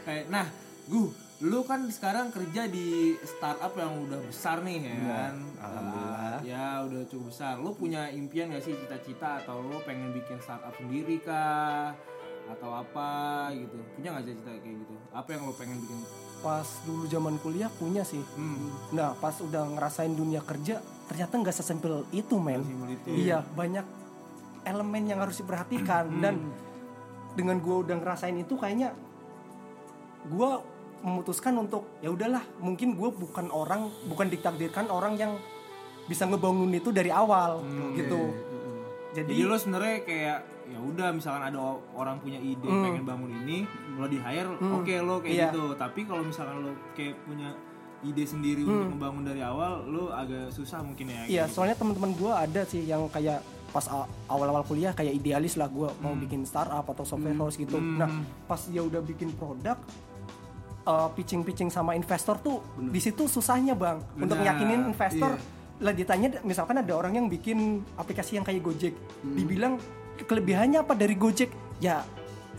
[0.00, 0.46] Kayak nah,
[0.86, 1.02] gu,
[1.42, 2.88] lu kan sekarang kerja di
[3.22, 5.34] startup yang udah besar nih ya kan?
[5.58, 6.18] alhamdulillah.
[6.30, 7.54] Ah, ya udah cukup besar.
[7.56, 11.92] Lu punya impian gak sih cita-cita atau lu pengen bikin startup sendiri kah?
[12.50, 13.08] Atau apa
[13.54, 13.78] gitu?
[13.94, 14.94] Punya gak cita-cita kayak gitu?
[15.10, 15.98] Apa yang lu pengen bikin?
[16.40, 18.72] pas dulu zaman kuliah punya sih Hmm.
[18.96, 22.64] nah pas udah ngerasain dunia kerja ternyata nggak sesimpel itu men
[23.04, 23.84] iya banyak
[24.64, 26.22] elemen yang harus diperhatikan Hmm.
[26.24, 26.34] dan
[27.36, 28.96] dengan gua udah ngerasain itu kayaknya
[30.32, 30.64] gua
[31.00, 35.32] memutuskan untuk ya udahlah mungkin gue bukan orang bukan ditakdirkan orang yang
[36.04, 37.64] bisa ngebangun itu dari awal
[37.96, 38.32] gitu
[39.16, 40.38] jadi, Jadi lo sebenarnya kayak
[40.70, 41.58] ya udah misalkan ada
[41.92, 45.46] orang punya ide pengen bangun ini, lo di hire, oke lo kayak Iya.
[45.50, 45.64] gitu.
[45.74, 47.50] Tapi kalau misalkan lo kayak punya
[48.00, 51.20] ide sendiri untuk membangun dari awal, lo agak susah mungkin ya.
[51.26, 51.58] Iya, gitu.
[51.58, 53.86] soalnya teman-teman gue ada sih yang kayak pas
[54.26, 57.78] awal-awal kuliah kayak idealis lah gue mau bikin startup atau software house gitu.
[57.78, 58.10] Nah,
[58.44, 59.78] pas dia udah bikin produk
[60.86, 65.34] uh, pitching-pitching sama investor tuh di situ susahnya bang untuk Benar, yakinin investor.
[65.36, 65.58] iya.
[65.80, 68.92] Lah ditanya misalkan ada orang yang bikin aplikasi yang kayak Gojek,
[69.24, 69.80] dibilang
[70.24, 71.50] kelebihannya apa dari Gojek?
[71.80, 72.04] ya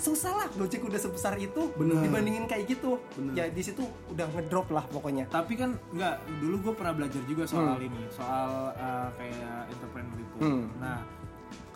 [0.02, 2.02] susah lah Gojek udah sebesar itu Bener.
[2.02, 3.34] dibandingin kayak gitu Bener.
[3.38, 7.46] ya di situ udah ngedrop lah pokoknya Tapi kan nggak dulu gue pernah belajar juga
[7.46, 10.38] soal ini, soal uh, kayak entrepreneur itu.
[10.42, 10.66] Hmm.
[10.82, 11.06] Nah,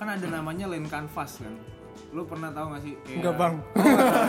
[0.02, 1.54] kan ada namanya land canvas kan.
[2.16, 2.96] Lu pernah tahu gak sih?
[3.04, 3.56] Kayak, enggak bang.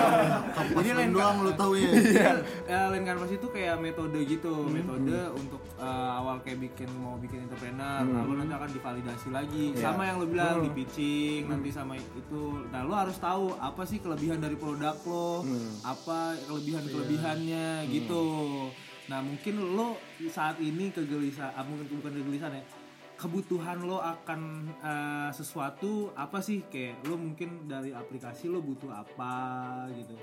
[0.77, 1.91] Jadi lain doang lu tahu ya.
[1.95, 2.31] Iya,
[2.67, 7.47] eh, land canvas itu kayak metode gitu, metode untuk eh, awal kayak bikin mau bikin
[7.47, 12.45] entrepreneur, lalu nanti akan divalidasi lagi, sama yang lo bilang di pitching, nanti sama itu.
[12.75, 15.47] Nah lo harus tahu apa sih kelebihan dari produk lo,
[15.87, 18.27] apa kelebihan kelebihannya gitu.
[19.07, 19.95] Nah mungkin lo
[20.27, 22.63] saat ini kegelisahan, ah, mungkin bukan kegelisahan ya,
[23.17, 24.41] kebutuhan lo akan
[24.81, 29.35] eh, sesuatu apa sih kayak lo mungkin dari aplikasi lo butuh apa
[29.97, 30.17] gitu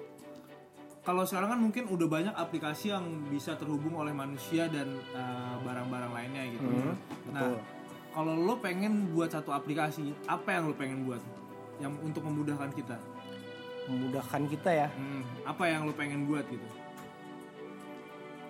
[1.03, 6.15] kalau sekarang kan mungkin udah banyak aplikasi yang bisa terhubung oleh manusia dan uh, barang-barang
[6.15, 6.95] lainnya gitu.
[7.27, 7.59] nah,
[8.15, 11.19] kalau lo pengen buat satu aplikasi, apa yang lo pengen buat?
[11.83, 12.95] Yang untuk memudahkan kita.
[13.83, 16.63] memudahkan kita ya Hmm, apa yang lo pengen buat gitu?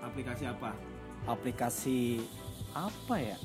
[0.05, 0.77] Aplikasi apa?
[1.27, 2.19] aplikasi
[2.75, 3.37] apa ya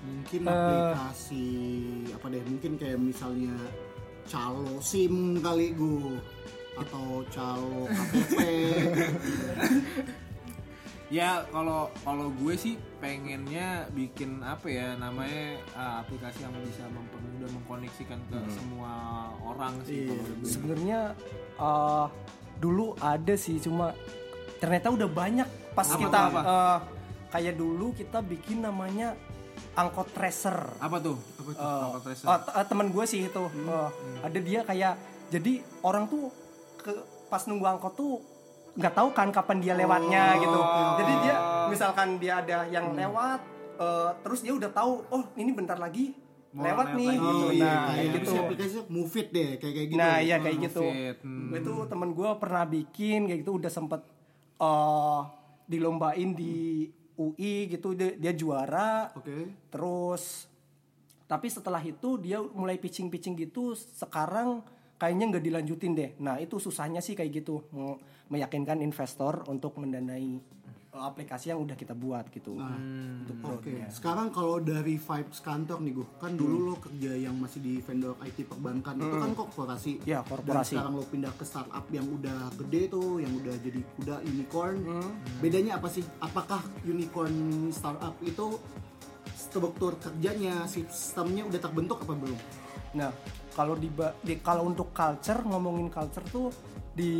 [0.00, 1.46] Mungkin aplikasi
[2.10, 2.42] apa deh?
[2.42, 3.54] Mungkin kayak misalnya
[4.24, 6.16] calo SIM kali gue
[6.76, 8.38] atau calo KTP.
[11.10, 17.50] Ya kalau kalau gue sih pengennya bikin apa ya namanya uh, aplikasi yang bisa mempermudah
[17.50, 18.92] mengkoneksikan ke semua
[19.42, 20.46] orang sih gue.
[20.46, 21.10] sebenarnya
[21.58, 22.06] eh,
[22.62, 23.90] dulu ada sih cuma
[24.62, 26.40] ternyata udah banyak pas Apa kita apa?
[26.46, 26.78] eh,
[27.34, 29.18] kayak dulu kita bikin namanya
[29.72, 31.16] angkot tracer Apa tuh?
[31.36, 31.58] Apa tuh?
[31.58, 32.26] Eh, Angkot tracer.
[32.26, 33.88] oh, t- eh, teman gue sih itu Eh,
[34.20, 34.94] ada dia kayak
[35.28, 36.28] jadi orang tuh
[36.76, 36.90] ke
[37.26, 38.18] pas nunggu angkot tuh
[38.72, 40.60] nggak tahu kan kapan dia lewatnya gitu
[40.96, 43.40] jadi dia misalkan dia ada yang lewat
[43.76, 46.14] eh, terus dia udah tahu oh ini bentar lagi
[46.50, 47.20] Mau lewat lewat nih lagi.
[47.20, 48.18] gitu Oh iya, nah kayak kayak gitu.
[48.26, 49.96] gitu aplikasi Move It deh, kayak kayak gitu.
[49.96, 51.16] nah iya kayak gitu Fit.
[51.20, 51.50] Hmm.
[51.52, 54.00] itu temen gue pernah bikin kayak gitu udah sempet
[54.58, 55.20] eh
[55.64, 59.12] dilombain di UI gitu dia, dia juara.
[59.12, 59.52] Oke.
[59.68, 60.48] terus
[61.28, 63.76] tapi setelah itu dia mulai pitching pitching gitu.
[63.76, 64.66] Sekarang
[64.98, 66.10] kayaknya nggak dilanjutin deh.
[66.18, 67.62] Nah itu susahnya sih kayak gitu.
[67.70, 70.42] Me- meyakinkan investor untuk mendanai
[70.90, 72.74] aplikasi yang udah kita buat gitu Nah,
[73.22, 77.62] untuk Oke, sekarang kalau dari vibes kantor nih gue, kan dulu lo kerja yang masih
[77.62, 79.92] di vendor IT perbankan itu kan korporasi.
[80.02, 80.74] Ya, Dan korporasi.
[80.74, 84.76] sekarang lo pindah ke startup yang udah gede tuh, yang udah jadi kuda unicorn.
[85.38, 86.02] Bedanya apa sih?
[86.18, 88.58] Apakah unicorn startup itu
[89.30, 92.40] struktur kerjanya, sistemnya udah terbentuk apa belum?
[92.98, 93.14] Nah,
[93.54, 93.86] kalau di,
[94.26, 96.50] di kalau untuk culture ngomongin culture tuh
[97.00, 97.12] di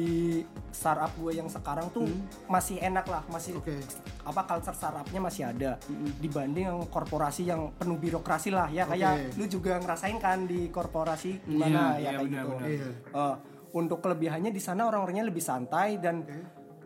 [0.69, 2.05] startup gue yang sekarang tuh
[2.45, 3.81] masih enak lah, masih Oke.
[4.29, 5.81] apa culture startupnya masih ada
[6.21, 11.41] dibanding yang korporasi yang penuh birokrasi lah ya kayak lu juga ngerasain kan di korporasi
[11.49, 12.53] gimana Iya, ya iya, kayak benar, gitu.
[12.53, 12.69] benar.
[12.69, 12.89] Iya.
[13.17, 13.35] Eh,
[13.71, 16.27] untuk kelebihannya di sana orang-orangnya lebih santai dan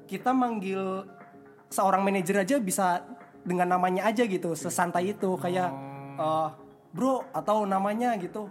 [0.07, 1.03] kita manggil
[1.67, 3.03] seorang manajer aja bisa
[3.43, 5.69] dengan namanya aja gitu, sesantai itu kayak
[6.15, 6.49] eh,
[6.95, 8.47] bro atau namanya gitu.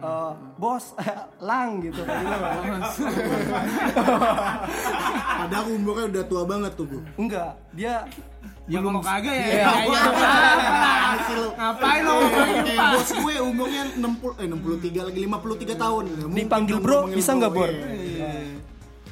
[0.00, 0.84] Eh, bos
[1.48, 2.42] lang gitu kayak gitu.
[5.40, 7.02] Padahal umurnya udah tua banget tuh gue.
[7.16, 8.04] enggak dia
[8.70, 9.46] Ya kalau kagak ya.
[9.50, 9.50] Iya.
[9.50, 10.02] ya, ya,
[11.26, 11.48] ya.
[11.58, 16.02] Ngapain lo ngomongin Kayak bos gue umurnya 60 eh 63 lagi 53 tahun.
[16.06, 17.66] Ya, mungkin Dipanggil bro, bisa nggak, Bor?
[17.66, 18.30] Iya.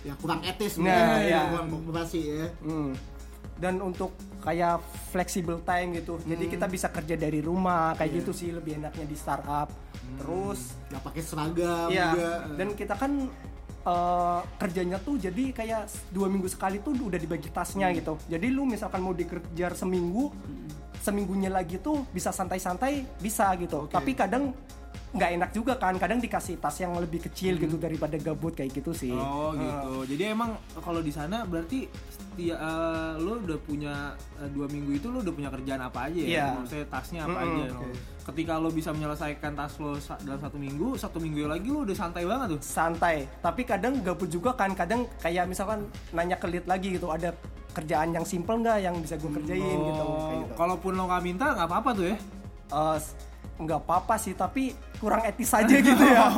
[0.06, 1.40] Ya kurang etis Nah, mungkin, iya.
[1.50, 2.46] kurang korporasi ya.
[2.62, 2.94] Hmm.
[3.58, 4.14] Dan untuk
[4.46, 4.78] kayak
[5.10, 6.22] flexible time gitu.
[6.22, 9.66] Jadi kita bisa kerja dari rumah kayak gitu sih lebih enaknya di startup.
[10.16, 12.30] Terus Gak pakai seragam ya juga.
[12.56, 13.12] dan kita kan
[13.84, 18.16] eh, kerjanya tuh jadi kayak dua minggu sekali tuh udah dibagi tasnya gitu.
[18.26, 20.32] Jadi lu misalkan mau dikejar seminggu,
[21.04, 23.84] seminggunya lagi tuh bisa santai-santai bisa gitu.
[23.86, 23.92] Oke.
[23.92, 24.56] Tapi kadang
[25.10, 25.94] nggak enak juga kan.
[25.94, 29.10] Kadang dikasih tas yang lebih kecil gitu daripada gabut kayak gitu sih.
[29.10, 30.04] Oh gitu.
[30.06, 33.94] Jadi emang kalau di sana berarti setia, eh, lo udah punya
[34.36, 36.28] eh, dua minggu itu lo udah punya kerjaan apa aja ya?
[36.28, 36.46] Iya.
[36.56, 37.66] Maksudnya tasnya apa Mm-mm, aja?
[38.24, 41.96] Ketika lo bisa menyelesaikan tas lo sa- dalam satu minggu, satu minggu lagi lo udah
[41.96, 42.60] santai banget tuh.
[42.60, 47.32] santai tapi kadang gabut juga kan kadang kayak misalkan nanya ke lead lagi gitu ada
[47.70, 51.22] kerjaan yang simple nggak yang bisa gue kerjain gitu kayak Oh, gitu kalaupun lo nggak
[51.22, 52.16] minta nggak apa-apa tuh ya?
[52.94, 53.16] S-
[53.58, 56.30] nggak apa-apa sih tapi kurang etis aja gitu ya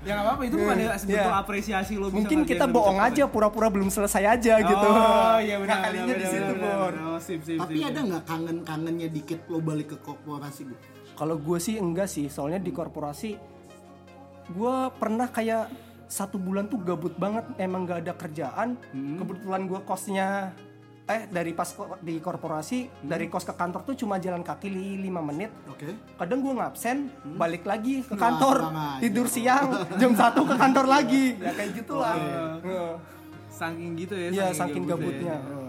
[0.00, 1.42] ya nggak apa-apa itu bukan ya sebentuk Iya.
[1.42, 2.06] apresiasi lo.
[2.06, 4.62] bisa mungkin kita bohong aja pura-pura belum selesai aja ya?
[4.62, 5.70] gitu Oh iya benar.
[5.72, 6.92] Nah, kalinya di situ Bor.
[7.04, 7.88] Oh, sip, sip, Tapi sip.
[7.88, 10.78] ada nggak kangen-kangennya dikit lo balik ke korporasi gue?
[11.14, 13.30] kalau gue sih enggak sih soalnya di korporasi
[14.48, 15.66] gue pernah kayak
[16.06, 19.18] satu bulan tuh gabut banget emang nggak ada kerjaan Hmm.
[19.18, 20.54] kebetulan gue kosnya
[21.06, 25.22] eh dari pas di korporasi dari kos ke kantor tuh cuma jalan kaki li- 5
[25.22, 25.94] menit Oke.
[26.12, 28.98] kadang gue ngabsen balik lagi ke Nah, kantor kurang aja.
[28.98, 32.14] tidur siang jam satu ke kantor lagi ya kayak gitulah
[32.58, 32.90] Heeh.
[33.48, 34.28] Saking gitu ya.
[34.28, 35.40] Iya saking gabutnya.
[35.40, 35.48] Heeh.
[35.62, 35.65] Ya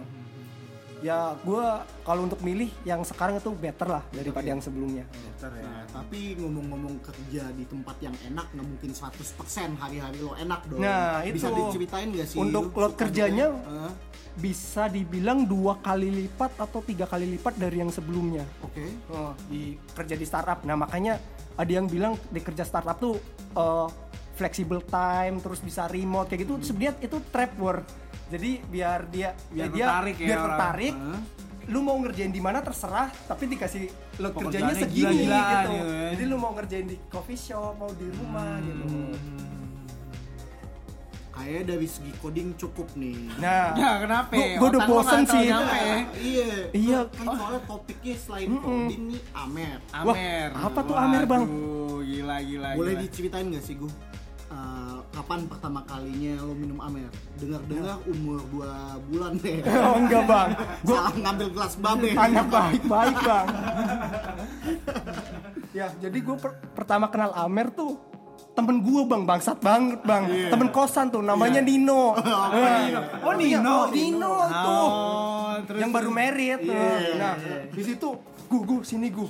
[1.45, 1.65] gue
[2.01, 5.05] kalau untuk milih yang sekarang itu better lah daripada yang sebelumnya.
[5.09, 5.65] Better ya.
[5.65, 10.81] Nah, tapi ngomong-ngomong kerja di tempat yang enak nggak mungkin 100% hari-hari lo enak dong.
[10.81, 11.61] Nah, Bisa itu.
[11.69, 12.37] diceritain gak sih?
[12.41, 13.47] Untuk suka kerjanya?
[13.53, 13.93] Hah?
[14.37, 18.45] Bisa dibilang dua kali lipat atau tiga kali lipat dari yang sebelumnya.
[18.61, 18.85] Oke.
[19.09, 20.61] Oh, di kerja di startup.
[20.65, 21.17] Nah makanya
[21.57, 23.17] ada yang bilang di kerja startup tuh
[23.57, 23.87] eh,
[24.37, 26.53] flexible time, terus bisa remote kayak gitu.
[26.61, 27.85] Sebenarnya itu trap work.
[28.27, 30.93] Jadi biar dia Biar ya dia tertarik ya biar tertarik.
[31.67, 35.71] Lu mau ngerjain di mana terserah, tapi dikasih load kerjanya segini gila-gilaan gitu.
[35.73, 36.07] gitu ya.
[36.11, 38.87] Jadi lu mau ngerjain di coffee shop, mau di rumah gitu.
[41.29, 43.19] Kayaknya dari segi coding cukup nih.
[43.37, 44.31] Nah, Ya kenapa?
[44.31, 45.43] Gua- gua udah lo bosen sih.
[45.45, 45.79] nyampe.
[46.33, 46.49] iya.
[46.71, 46.99] Iya.
[47.11, 49.77] Kan soalnya topiknya selain coding nih Amer.
[49.93, 50.49] Amer.
[50.49, 51.43] Wah, apa tuh Amer, Bang?
[51.45, 52.69] Waduh, gila gila.
[52.73, 53.03] Boleh gila.
[53.03, 53.91] diceritain gak sih gue?
[55.09, 57.09] Kapan pertama kalinya lo minum Amer?
[57.35, 58.63] Dengar-dengar umur 2
[59.07, 59.59] bulan deh.
[59.83, 60.49] oh enggak bang,
[60.81, 62.09] gue Salah ngambil gelas babe.
[62.13, 63.47] anak baik-baik bang.
[65.71, 66.35] ya, jadi gue
[66.71, 67.99] pertama kenal Amer tuh
[68.53, 73.69] temen gue bang bangsat banget bang temen kosan tuh namanya Nino Oh, Iya, Nino.
[73.77, 76.73] oh, Nino tuh Oh, terus yang baru merit tuh.
[76.73, 77.13] Iya.
[77.15, 77.33] nah
[77.69, 79.29] di situ gu gu sini gu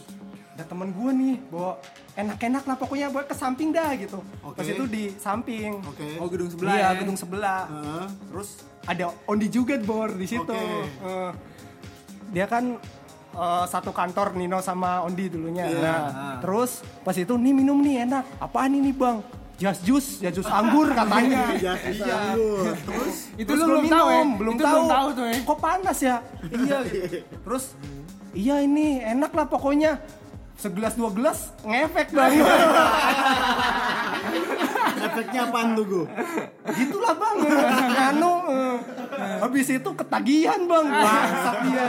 [0.57, 1.77] ada temen gue nih bawa
[2.15, 4.57] enak-enak lah pokoknya buat ke samping dah gitu Oke.
[4.57, 6.17] pas itu di samping Oke.
[6.17, 6.97] Oh, gedung sebelah iya ya.
[6.97, 8.05] gedung sebelah Heeh.
[8.27, 8.49] terus
[8.83, 10.57] ada Ondi juga bor di situ Oke.
[10.97, 11.31] Eh,
[12.31, 12.73] dia kan
[13.31, 15.77] eh, satu kantor Nino sama Ondi dulunya Iya.
[15.77, 16.37] nah Ah.
[16.41, 19.21] terus pas itu nih minum nih enak apaan ini bang
[19.55, 22.65] jas jus jas jus anggur katanya Jas jus anggur.
[22.87, 24.13] Terus Itu Terus belum tahu ya?
[24.15, 24.73] minum, belum Itu tahu.
[24.75, 25.35] belum tahu tuh ya.
[25.39, 26.15] Kok panas ya?
[26.59, 26.77] iya.
[27.37, 27.63] Terus
[28.33, 30.01] iya ini enak lah pokoknya.
[30.57, 32.33] Segelas dua gelas ngefek bang.
[34.97, 36.05] efeknya apaan tuh gue?
[36.73, 37.35] Gitulah bang.
[38.09, 38.33] Anu.
[38.49, 38.75] eh.
[39.37, 40.85] Habis itu ketagihan bang.
[40.89, 41.85] Bangsat dia.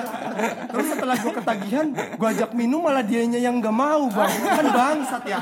[0.69, 4.33] Terus setelah gua ketagihan, gua ajak minum malah dianya yang nggak mau bang.
[4.45, 5.41] Kan bangsat ya.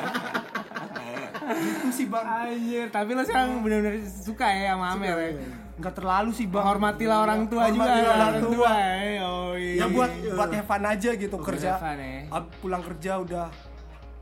[1.46, 2.22] Gitu sih bang.
[2.24, 5.30] Anjir, tapi lo sekarang benar-benar suka ya sama Amer ya.
[5.76, 6.64] Nggak terlalu sih bang.
[6.64, 7.84] Hormatilah orang tua juga.
[7.84, 8.72] Hormatilah orang tua.
[8.72, 9.24] ya.
[9.26, 9.74] Oh, iya.
[9.76, 12.38] ya buat buat have fun aja gitu kerja have fun, ya.
[12.60, 13.46] Pulang kerja udah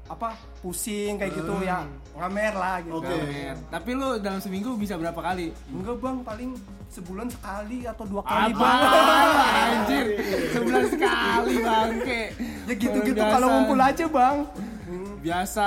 [0.04, 1.80] apa pusing kayak gitu ya
[2.12, 3.08] ngamer lah gitu Oke.
[3.08, 3.56] Amer.
[3.72, 5.48] Tapi lo dalam seminggu bisa berapa kali?
[5.72, 6.50] enggak bang paling
[6.92, 8.60] sebulan sekali atau dua kali Apa?
[8.60, 9.30] bang
[9.64, 10.06] Anjir,
[10.52, 12.22] sebulan sekali bangke.
[12.68, 13.32] ya gitu gitu Biasa.
[13.32, 14.36] kalau ngumpul aja bang
[15.24, 15.66] Biasa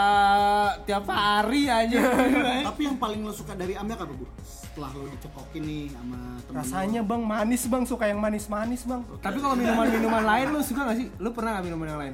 [0.85, 1.97] tiap hari aja.
[2.69, 4.29] Tapi yang paling lo suka dari Amer apa bu?
[4.45, 6.57] Setelah lo dicekokin nih sama temen lo.
[6.61, 10.85] rasanya bang manis bang suka yang manis manis bang Tapi kalau minuman-minuman lain lo suka
[10.85, 11.09] gak sih?
[11.17, 12.13] Lo pernah gak minuman yang lain?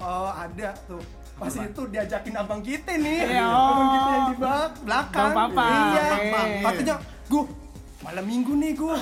[0.00, 1.02] oh ada tuh
[1.34, 3.90] pas itu diajakin abang kita nih Iya, abang oh.
[3.90, 4.36] kita yang di
[4.86, 6.06] belakang Bang Papa, iya
[6.62, 7.42] katanya gue
[8.04, 8.96] malam minggu nih gue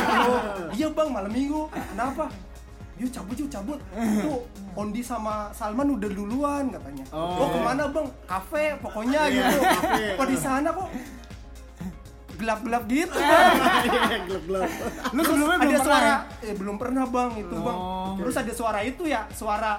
[0.76, 2.24] iya bang malam minggu kenapa
[2.96, 4.40] yuk cabut yuk cabut tuh
[4.80, 7.40] Ondi sama Salman udah duluan katanya Oh.
[7.40, 10.04] oh, ke mana bang kafe pokoknya Iya, gitu kafe.
[10.14, 10.88] kok di sana kok
[12.34, 14.68] gelap-gelap gitu Iya, gelap-gelap.
[15.08, 16.18] Lo sebelumnya ada belum pernah suara ya?
[16.42, 18.14] eh belum pernah bang itu bang Oh.
[18.16, 19.72] terus ada suara itu ya suara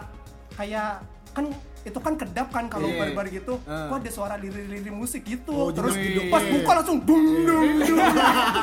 [0.54, 1.46] kayak kan
[1.86, 2.98] itu kan kedap kan kalau Iya.
[3.00, 3.62] barbar gitu.
[3.62, 3.86] Eh.
[3.86, 5.54] kok ada suara liri-liri musik gitu.
[5.54, 6.28] Oh, terus jeduk-jeduk.
[6.28, 8.00] pas buka langsung dung dung dung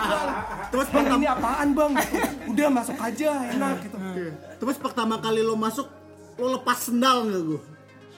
[0.73, 1.93] Terus bang pertama, ini apaan bang?
[2.49, 3.97] Udah masuk aja enak gitu.
[4.59, 5.87] Terus pertama kali lo masuk
[6.35, 7.61] lo lepas sendal nggak gue?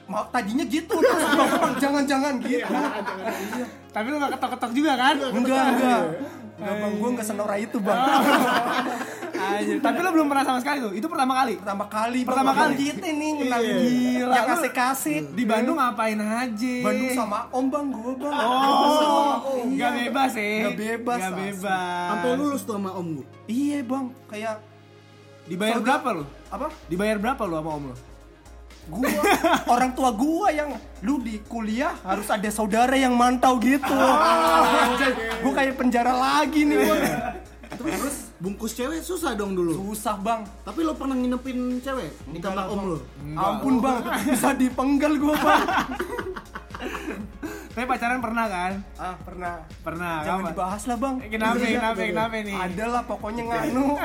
[0.04, 0.92] mau tadinya gitu.
[0.94, 2.72] Terus jangan-jangan gitu.
[3.88, 5.16] Tapi lo gak ketok-ketok juga kan?
[5.16, 6.00] enggak enggak.
[6.54, 7.98] Enggak bang gue nggak senora itu bang
[9.35, 10.92] Anjir, tapi lo belum pernah sama sekali tuh.
[10.92, 11.55] Itu pertama kali.
[11.57, 12.75] pertama kali Pertama kali?
[12.77, 13.83] kita nih ngenalin Iya.
[13.83, 16.75] gila yang kasih-kasih Di Bandung ngapain aja?
[16.81, 19.35] Bandung sama om bang gue bang Oh,
[19.66, 19.77] Iya.
[19.77, 20.51] gak bebas ya?
[20.61, 21.40] Nggak bebas, Gak asli.
[21.42, 22.07] bebas.
[22.09, 23.27] Sampai lulus tuh sama om gue.
[23.47, 24.55] Iya bang, kayak
[25.44, 26.25] Dibayar berapa lo?
[26.49, 26.66] apa?
[26.87, 27.97] Dibayar berapa lo sama om lo?
[28.85, 29.09] Gua,
[29.75, 30.70] orang tua gua yang
[31.01, 33.97] lu di kuliah harus ada saudara yang mantau gitu.
[35.40, 36.97] Gua kayak penjara lagi nih gua.
[37.78, 39.90] Terus bungkus cewek susah dong dulu.
[39.90, 40.46] Susah bang.
[40.62, 42.98] Tapi lo pernah nginepin cewek di kamar om lo?
[43.34, 45.66] Ampun bang, bisa dipenggal gua bang.
[47.74, 48.72] Tapi pacaran pernah kan?
[48.94, 49.66] Ah pernah.
[49.82, 50.14] Pernah.
[50.22, 50.52] Jangan kapan?
[50.54, 51.14] dibahas lah bang.
[51.18, 51.58] Eh, Kenapa?
[51.58, 51.74] Iya.
[51.74, 52.00] Kenapa?
[52.06, 52.54] Kenapa nih?
[52.54, 53.87] Ada lah pokoknya nganu.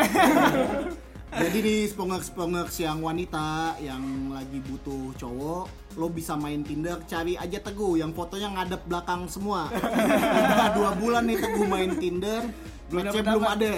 [1.30, 7.62] Jadi di spongers-spongers yang wanita yang lagi butuh cowok, lo bisa main Tinder, cari aja
[7.62, 9.70] Teguh yang fotonya ngadep belakang semua.
[10.50, 12.50] Udah dua bulan nih Teguh main Tinder,
[12.90, 13.70] Belum dapet belum ada.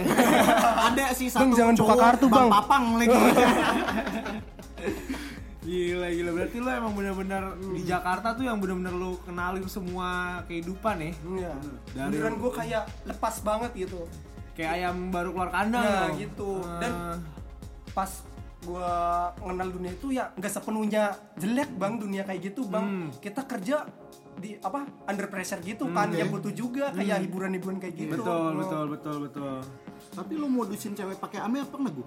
[0.88, 2.48] ada sih satu jangan buka kartu, Bang.
[2.50, 3.12] Papang lagi.
[5.62, 10.98] Gila gila berarti lo emang bener-bener di Jakarta tuh yang bener-bener lo kenalin semua kehidupan
[10.98, 11.12] ya.
[11.14, 11.54] Iya.
[11.94, 14.10] Dari- Beneran gue kayak lepas banget gitu.
[14.52, 16.18] Kayak ayam baru keluar kandang Nah, lo.
[16.18, 16.50] gitu.
[16.66, 16.82] Ah.
[16.82, 16.94] Dan
[17.94, 18.10] pas
[18.62, 18.90] gue
[19.38, 22.86] kenal dunia itu ya nggak sepenuhnya jelek bang dunia kayak gitu bang.
[22.86, 23.08] Hmm.
[23.22, 23.86] Kita kerja
[24.42, 28.18] di apa under pressure gitu kan ya butuh juga kayak hiburan-hiburan kayak gitu.
[28.18, 28.26] Hmm.
[28.26, 28.58] betul Oh.
[28.58, 29.56] betul betul betul.
[30.12, 32.04] Tapi lu modusin cewek pakai ame apa enggak, Gu?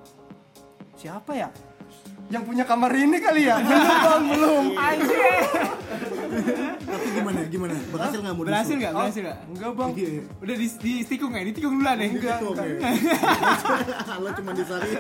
[0.95, 1.49] Siapa ya?
[2.27, 3.61] Yang punya kamar ini kali ya?
[3.63, 4.65] belum bang, belum.
[4.75, 5.43] Anjir.
[6.85, 7.41] Tapi gimana?
[7.47, 7.75] Gimana?
[7.89, 8.51] Berhasil nggak modus?
[8.51, 8.93] Berhasil nggak?
[8.93, 9.39] Berhasil nggak?
[9.47, 9.91] Enggak bang.
[9.95, 10.23] Iya.
[10.43, 11.45] Udah di, di tikung nggak?
[11.45, 12.07] Di tikung duluan ya?
[12.09, 12.67] Enggak, Gitu, enggak.
[14.25, 14.91] Lo cuma disari.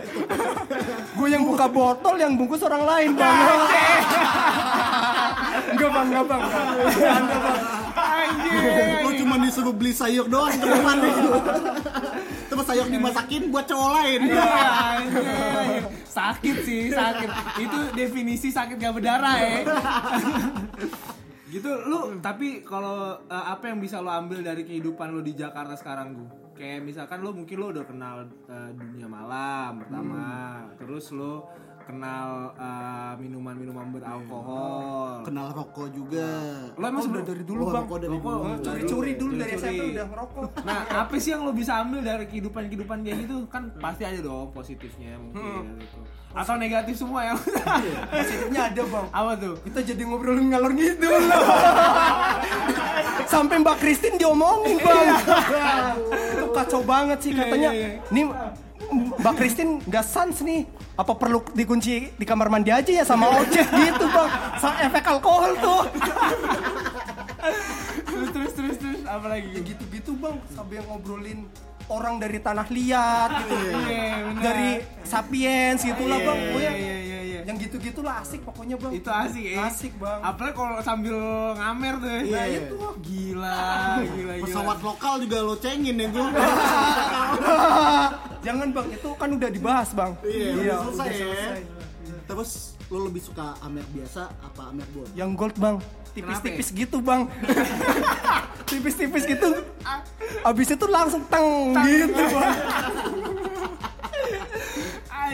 [1.16, 3.36] Gue yang buka botol yang bungkus orang lain bang.
[5.54, 6.42] enggak bang, enggak bang.
[6.42, 7.60] Enggak bang.
[7.94, 8.60] Anjir.
[9.06, 11.30] Lo cuma disuruh beli sayur doang ke depan gitu.
[12.50, 14.20] Terus sayur dimasakin buat cowok lain.
[14.30, 14.50] Iya,
[14.98, 15.24] anjir.
[16.06, 17.30] Sakit sih, sakit.
[17.62, 19.58] Itu definisi sakit gak berdarah ya.
[21.54, 25.78] gitu lu tapi kalau eh, apa yang bisa lo ambil dari kehidupan lo di Jakarta
[25.78, 30.24] sekarang gue kayak misalkan lo mungkin lo udah kenal eh, dunia malam pertama
[30.74, 31.46] terus lo
[31.84, 36.28] kenal eh, minuman-minuman beralkohol Kenal rokok juga.
[36.70, 37.76] lo emang Oh, sebelum udah dari dulu Oh, bang.
[37.78, 38.40] rokok dari Rokok, dulu.
[38.42, 39.76] oh, Curi-curi dulu dari Curi-curi.
[39.76, 40.42] SMP udah ngerokok.
[40.64, 43.36] Nah, apa sih yang lo bisa ambil dari kehidupan-kehidupan kayak gitu?
[43.46, 45.98] Kan pasti ada dong positifnya mungkin gitu.
[46.34, 47.34] Atau negatif semua ya?
[48.10, 49.06] Positifnya ada bang.
[49.08, 49.54] apa tuh?
[49.62, 51.20] Kita jadi ngobrolin ngalor gitu loh.
[53.26, 55.06] Sampai Mbak Christine diomongin bang.
[56.32, 57.70] Itu kacau banget sih katanya.
[57.70, 58.43] iya, iya.
[59.24, 60.68] Mbak Christine nggak sans nih.
[61.00, 64.28] Apa perlu dikunci di kamar mandi aja ya sama ojek gitu bang?
[64.60, 65.82] Sama efek alkohol tuh.
[68.04, 69.48] Terus terus terus terus apa lagi?
[69.56, 70.36] Ya gitu-gitu bang.
[70.52, 71.48] Sampai ngobrolin
[71.88, 73.56] orang dari tanah liat gitu.
[73.56, 74.42] Iya, benar.
[74.44, 74.70] dari
[75.08, 76.36] sapiens gitulah bang.
[76.36, 77.13] Iya, Pokoknya iya, iya, iya.
[77.44, 78.92] Yang gitu-gitu lah asik pokoknya bang.
[78.96, 79.68] Itu asik ya.
[79.68, 80.20] Asik bang.
[80.24, 81.16] Apalagi kalau sambil
[81.60, 82.08] ngamer tuh.
[82.08, 82.20] ya.
[82.24, 82.34] Iya.
[82.34, 83.60] Nah, itu gila,
[84.00, 84.46] gila, gila.
[84.48, 86.24] Pesawat lokal juga lo cengin ya gue.
[88.46, 90.12] Jangan bang, itu kan udah dibahas bang.
[90.24, 91.26] Iya, udah selesai udah ya.
[91.28, 91.60] selesai.
[92.24, 92.50] Terus
[92.88, 95.08] lo lebih suka Amer biasa apa Amer Gold?
[95.12, 95.76] Yang gold bang,
[96.16, 97.28] tipis-tipis gitu bang.
[98.68, 99.48] tipis-tipis gitu.
[100.44, 102.56] Abis itu langsung teng gitu bang.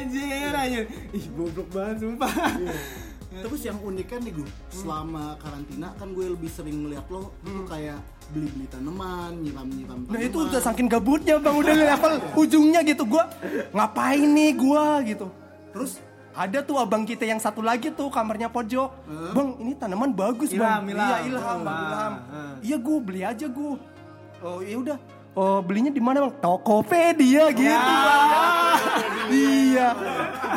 [0.01, 0.85] Anjir, anjir.
[1.13, 2.33] Ih, goblok banget sumpah.
[3.45, 7.63] Terus yang unik kan nih gue, selama karantina kan gue lebih sering ngeliat lo itu
[7.63, 8.03] kayak
[8.35, 10.19] beli-beli tanaman, nyiram-nyiram tanaman.
[10.19, 13.31] Nah itu udah saking gabutnya bang, udah level ujungnya gitu gua
[13.71, 15.31] ngapain nih gua gitu.
[15.71, 16.03] Terus
[16.35, 18.91] ada tuh abang kita yang satu lagi tuh kamarnya pojok.
[19.31, 20.83] Bang ini tanaman bagus bang.
[20.83, 21.07] Ilham, Ilham.
[21.07, 22.13] Iya ilham, Oh, bang, ilham.
[22.67, 23.75] Iya gua beli aja gua.
[24.43, 24.99] Oh ya udah.
[25.33, 26.35] Oh belinya di mana bang?
[26.37, 27.79] Tokopedia gitu Ya.
[27.79, 28.79] bang.
[29.31, 29.89] iya.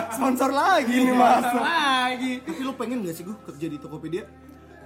[0.09, 1.61] Sponsor lagi nih masuk.
[1.61, 2.31] Lagi.
[2.41, 4.25] Tapi lo pengen gak sih gue kerja di Tokopedia?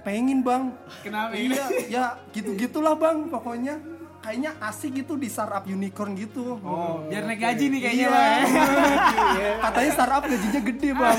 [0.00, 0.76] Pengen bang.
[1.00, 3.80] Kenapa Iya, ya gitu-gitulah bang pokoknya.
[4.18, 6.58] Kayaknya asik gitu di startup unicorn gitu.
[6.58, 8.12] Oh, biar naik gaji nih kayaknya, Iya.
[8.12, 8.44] Bang.
[9.62, 11.18] Katanya startup gajinya gede bang.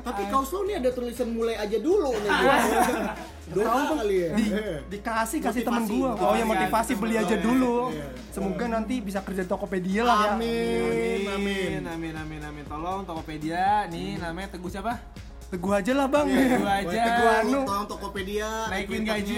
[0.00, 2.30] Tapi kaos lo nih ada tulisan mulai aja dulu nih.
[3.50, 4.30] Doa kali ya.
[4.34, 4.46] Di,
[4.94, 6.10] dikasih kasih temen gua.
[6.16, 6.50] Oh ya motivasi.
[6.50, 7.90] motivasi beli aja dulu.
[8.30, 10.30] Semoga nanti bisa kerja di Tokopedia lah ya.
[10.38, 11.82] Amin, amin.
[11.82, 12.64] amin, amin, amin.
[12.70, 15.02] Tolong Tokopedia, nih namanya Teguh siapa?
[15.50, 16.30] Teguh aja lah bang.
[16.30, 17.02] Teguh aja.
[17.10, 17.60] Teguh anu.
[17.66, 19.36] Tolong Tokopedia Naikin gaji.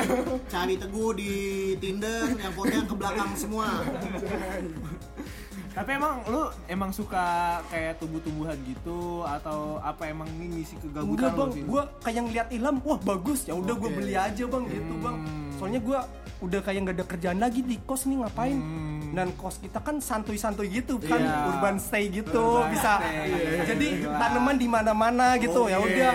[0.52, 1.32] Cari Teguh di
[1.76, 3.68] Tinder yang fotonya ke belakang semua.
[5.70, 11.30] Tapi emang lu emang suka kayak tumbuh-tumbuhan gitu atau apa emang ini ngisi kegabutan Enggak
[11.30, 11.62] lu bang, sih?
[11.62, 13.96] gua kayak ngeliat ilham, wah bagus ya udah gua Oke.
[14.02, 15.16] beli aja bang gitu bang.
[15.22, 15.50] Hmm.
[15.62, 15.98] Soalnya gua
[16.42, 18.58] udah kayak nggak ada kerjaan lagi di kos nih ngapain?
[18.58, 18.99] Hmm.
[19.10, 21.50] Dan kos kita kan santuy-santuy gitu kan, Iya.
[21.50, 22.92] urban stay gitu Urban bisa.
[22.96, 23.66] stay.
[23.66, 24.16] Jadi Gila.
[24.16, 25.90] tanaman di mana-mana gitu ya Oke.
[25.90, 26.12] udah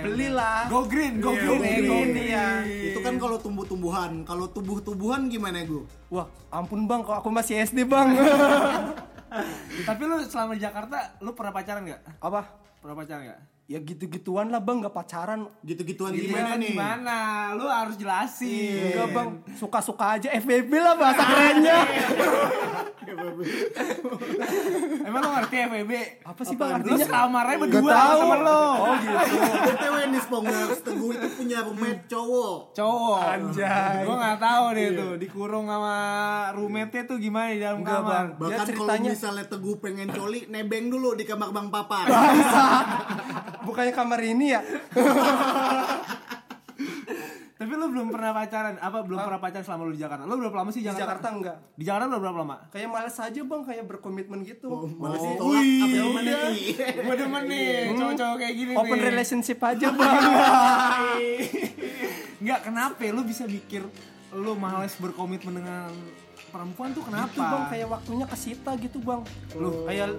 [0.00, 0.58] belilah.
[0.66, 1.82] Go green, go Iya, green, go green.
[1.84, 2.10] go green.
[2.16, 2.46] Iya.
[2.88, 4.24] Itu kan kalau tumbuh-tumbuhan.
[4.24, 5.84] Kalau tubuh-tubuhan gimana gue?
[6.08, 8.16] Wah, ampun bang, kok aku masih SD bang.
[9.84, 12.00] Tapi lu selama di Jakarta lu pernah pacaran nggak?
[12.18, 12.40] Apa?
[12.80, 13.40] Pernah pacaran nggak?
[13.68, 15.44] Ya gitu-gituan lah bang, nggak pacaran.
[15.60, 16.72] Gitu-gituan Iya, gimana nih?
[16.72, 17.16] Gimana?
[17.52, 18.96] Lu harus jelasin.
[18.96, 21.78] Enggak bang, suka-suka aja FBB lah bahasa kerennya.
[25.00, 25.92] Emang lu ngerti FWB?
[26.22, 27.04] Apa sih bang Lu artinya?
[27.06, 28.64] selamarnya Nggak berdua sama lu.
[28.78, 29.16] Oh gitu.
[29.66, 32.56] BTW nih Spongers, Teguh itu punya roommate cowok.
[32.72, 33.20] Cowok.
[33.22, 34.00] Anjay.
[34.04, 35.96] Gua nggak tahu deh tuh dikurung sama
[36.52, 38.08] roommate-nya tuh gimana di dalam Enggak, kamar.
[38.08, 38.28] Bang.
[38.38, 41.98] Bahkan Dia kalau ceritanya- misalnya Teguh pengen coli, nebeng dulu di kamar Bang Papa.
[43.60, 44.60] Bukannya kamar ini ya?
[47.58, 50.22] Tapi lu belum pernah pacaran, apa belum pernah pacaran selama lu di Jakarta?
[50.22, 51.02] Lu berapa lama sih Di di Jakarta?
[51.18, 51.56] Jakarta enggak.
[51.74, 52.56] Di Jakarta lu berapa lama?
[52.70, 54.68] Kayak males aja bang, kayak berkomitmen gitu.
[54.94, 56.38] Males Oh, ditolak wih, apa yang mana iya.
[56.46, 56.66] nih?
[57.02, 59.04] Gue demen nih, cowok-cowok kayak gini Open nih.
[59.04, 60.14] relationship aja bang.
[62.38, 63.82] Enggak, kenapa lu bisa mikir
[64.30, 65.90] lu males berkomitmen dengan
[66.48, 67.34] perempuan tuh kenapa?
[67.34, 69.20] Itu bang kayak waktunya kesita gitu bang.
[69.52, 70.14] Lu- kayak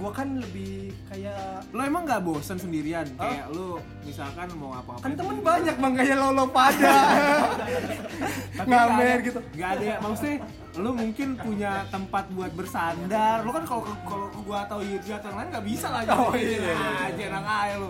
[0.00, 3.04] gua kan lebih kayak Lo emang gak bosen sendirian?
[3.16, 6.96] Kayak lu misalkan mau apa-apa kan temen banyak bang kayak lo lo pada
[8.68, 9.40] ngamer gitu.
[9.56, 10.36] Gak ada ya, maksudnya
[10.80, 13.44] lu mungkin punya tempat buat bersandar.
[13.44, 16.00] Lu kan kalau kalau gua atau Yirja atau yang lain gak bisa lah.
[16.12, 16.60] Oh, gitu.
[16.64, 16.74] iya.
[17.12, 17.88] Aja enak aja lu.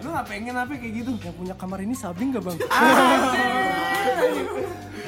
[0.00, 1.12] Lu gak pengen apa kayak gitu?
[1.20, 2.58] Yang punya kamar ini sabi nggak bang?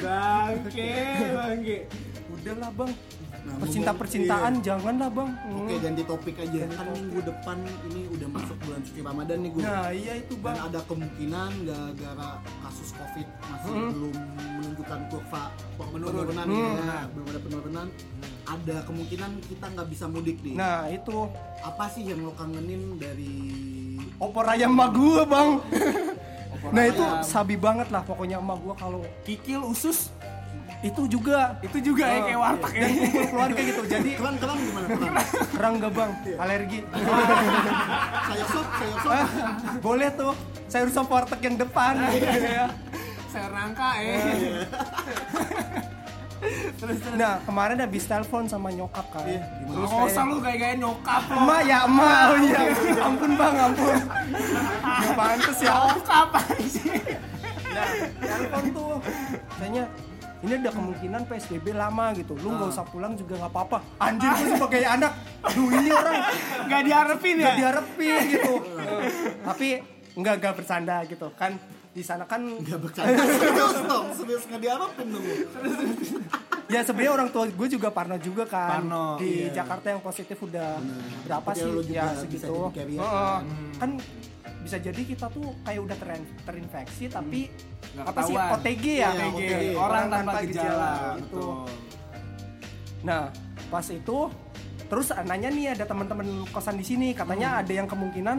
[0.05, 0.93] Bangke,
[1.33, 1.77] bangke.
[2.45, 2.91] Udahlah bang.
[3.45, 5.29] Nah, Percinta percintaan jangan lah bang.
[5.49, 7.57] Oke ganti topik aja kan minggu depan
[7.89, 9.61] ini udah masuk bulan suci Ramadan nih gue.
[9.61, 10.57] Nah iya itu Dan bang.
[10.61, 12.29] ada kemungkinan gara-gara
[12.61, 15.43] kasus covid masih belum menunjukkan kurva
[15.73, 16.77] penurunan Hmm.
[16.77, 17.87] ya, belum ada penurunan.
[18.45, 20.53] Ada kemungkinan kita nggak bisa mudik nih.
[20.53, 21.17] Nah itu
[21.65, 23.33] Apa sih yang lo kangenin dari
[24.21, 25.49] opor ayam emak gua bang.
[26.75, 30.13] nah itu sabi banget lah pokoknya emak gua kalau Kikil usus
[30.85, 32.85] itu juga itu juga ya kayak warteg ya.
[32.85, 33.81] dan kumpul keluarga gitu.
[33.89, 34.85] Jadi kelang kelang gimana?
[34.93, 35.25] Kelang?
[35.57, 36.85] kerang gak bang alergi.
[38.29, 39.25] Sayur sop, sayur sop.
[39.85, 40.37] Boleh tuh
[40.69, 42.05] sayur sop warteg yang depan.
[42.05, 42.69] Ya.
[43.33, 44.21] Sayur nangka eh.
[47.17, 49.25] nah kemarin habis telepon sama nyokap kan.
[49.25, 49.73] Iya, gimana?
[49.73, 51.41] terus Nggak kayak lu kayak gaya nyokap lo.
[51.41, 52.29] emak ya emak.
[52.29, 52.61] Oh iya.
[53.01, 53.97] Ampun bang ampun.
[54.85, 55.73] Nggak pantes ya.
[55.73, 56.29] Nyokap
[56.69, 56.93] sih.
[57.73, 57.89] nah
[58.21, 59.01] telepon tuh.
[59.57, 59.89] Kayaknya
[60.45, 62.37] ini ada kemungkinan PSBB lama gitu.
[62.37, 63.77] Lu nggak usah pulang juga nggak apa-apa.
[63.97, 65.11] Anjir gue sebagai anak.
[65.41, 66.15] Aduh ini orang
[66.65, 67.43] Gak diharapin ya?
[67.43, 68.53] nggak diharapin gitu.
[69.49, 69.67] Tapi
[70.15, 71.27] nggak nggak bercanda gitu.
[71.33, 71.57] Kan
[71.95, 73.17] di sana kan Gak bercanda.
[73.41, 74.43] Serius dong, serius.
[74.45, 75.25] Nggak diharapin dong.
[76.73, 78.85] ya sebenarnya orang tua gue juga Parno juga kan.
[78.85, 79.63] Parno, di iya.
[79.63, 80.77] Jakarta yang positif udah
[81.25, 81.95] berapa Tapi sih?
[81.95, 82.53] ya segitu.
[82.69, 83.37] Heeh.
[83.41, 83.71] Hmm.
[83.81, 83.91] kan
[84.65, 87.53] bisa jadi kita tuh kayak udah terin- terinfeksi tapi
[87.93, 88.33] Nggak apa sih.
[88.35, 89.65] OTG ya Iya, OTG, OTG.
[89.77, 90.91] orang tanpa gejala.
[91.15, 91.21] gitu.
[91.21, 91.53] Betul.
[93.03, 93.21] Nah,
[93.67, 94.17] pas itu
[94.85, 98.37] terus nanya nih ada teman-teman kosan di sini katanya ada yang kemungkinan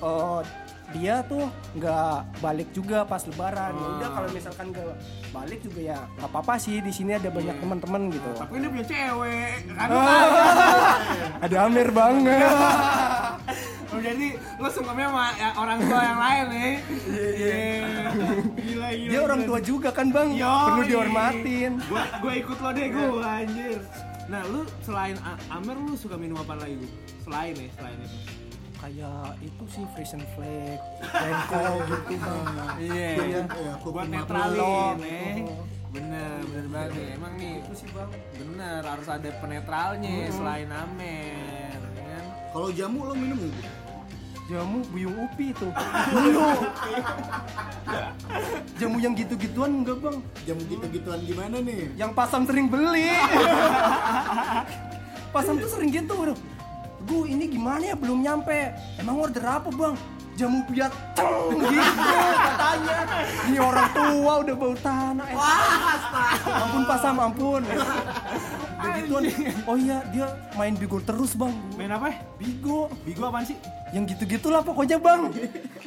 [0.00, 0.40] eh,
[0.94, 3.74] dia tuh nggak balik juga pas lebaran.
[3.74, 4.94] Ya udah kalau misalkan nggak
[5.28, 8.30] balik juga ya nggak apa-apa sih di sini ada banyak teman-teman gitu.
[8.32, 9.54] Tapi ini punya cewek.
[9.74, 9.88] Kan
[11.44, 12.50] ada Amir banget.
[13.94, 16.74] Oh, jadi lu sungkapnya sama ya, orang tua yang lain nih.
[17.06, 17.62] Iya.
[18.58, 19.10] Gila gila.
[19.14, 20.66] Dia orang tua juga kan bang, Yoi.
[20.66, 21.72] perlu dihormatin.
[21.86, 23.78] Gua gua ikut lo deh gua anjir.
[24.26, 26.74] Nah, lu selain A- Amer lu suka minum apa lagi?
[27.22, 28.18] Selain ya, selain itu.
[28.84, 30.76] Kayak itu sih Frisian Flag,
[31.08, 32.44] Renko gitu bang.
[32.76, 33.08] Iya.
[33.16, 33.40] Iya, iya,
[33.80, 35.36] Buat kopi netralin, eh.
[35.88, 37.16] Bener, bener banget.
[37.16, 38.12] Emang nih, Itu sih bang.
[38.36, 42.24] bener harus ada penetralnya selain Amer, ya kan?
[42.52, 43.40] Kalau jamu lo minum?
[43.40, 43.48] Bu?
[44.52, 45.68] Jamu buyung upi itu.
[46.12, 46.44] Dulu.
[48.84, 50.16] Jamu yang gitu-gituan enggak bang?
[50.44, 51.88] Jamu gitu-gituan gimana nih?
[51.96, 53.16] Yang pasam sering beli.
[55.32, 56.36] pasam tuh sering gitu bro.
[57.04, 58.72] Bu ini gimana ya belum nyampe.
[58.96, 59.94] Emang order apa bang?
[60.34, 60.90] Jamu ceng
[61.62, 61.78] gitu
[62.42, 62.93] katanya.
[63.92, 65.26] Tua udah bau tanah.
[65.28, 65.36] Eh.
[66.48, 67.62] Ampun pasam ampun.
[68.84, 69.22] Begituan.
[69.64, 71.52] Oh iya dia main bigo terus bang.
[71.76, 72.14] Main apa?
[72.36, 72.92] Bigo.
[73.02, 73.56] Bigo apaan sih?
[73.96, 75.32] Yang gitu-gitulah pokoknya bang.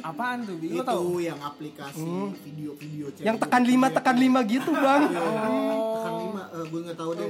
[0.02, 0.56] Apaan tuh?
[0.58, 1.16] Bigo itu tau?
[1.22, 2.08] yang aplikasi
[2.42, 3.26] video-video cewek.
[3.26, 5.02] Yang tekan lima tekan lima gitu bang.
[5.08, 7.26] tekan lima eh, gue nggak tahu deh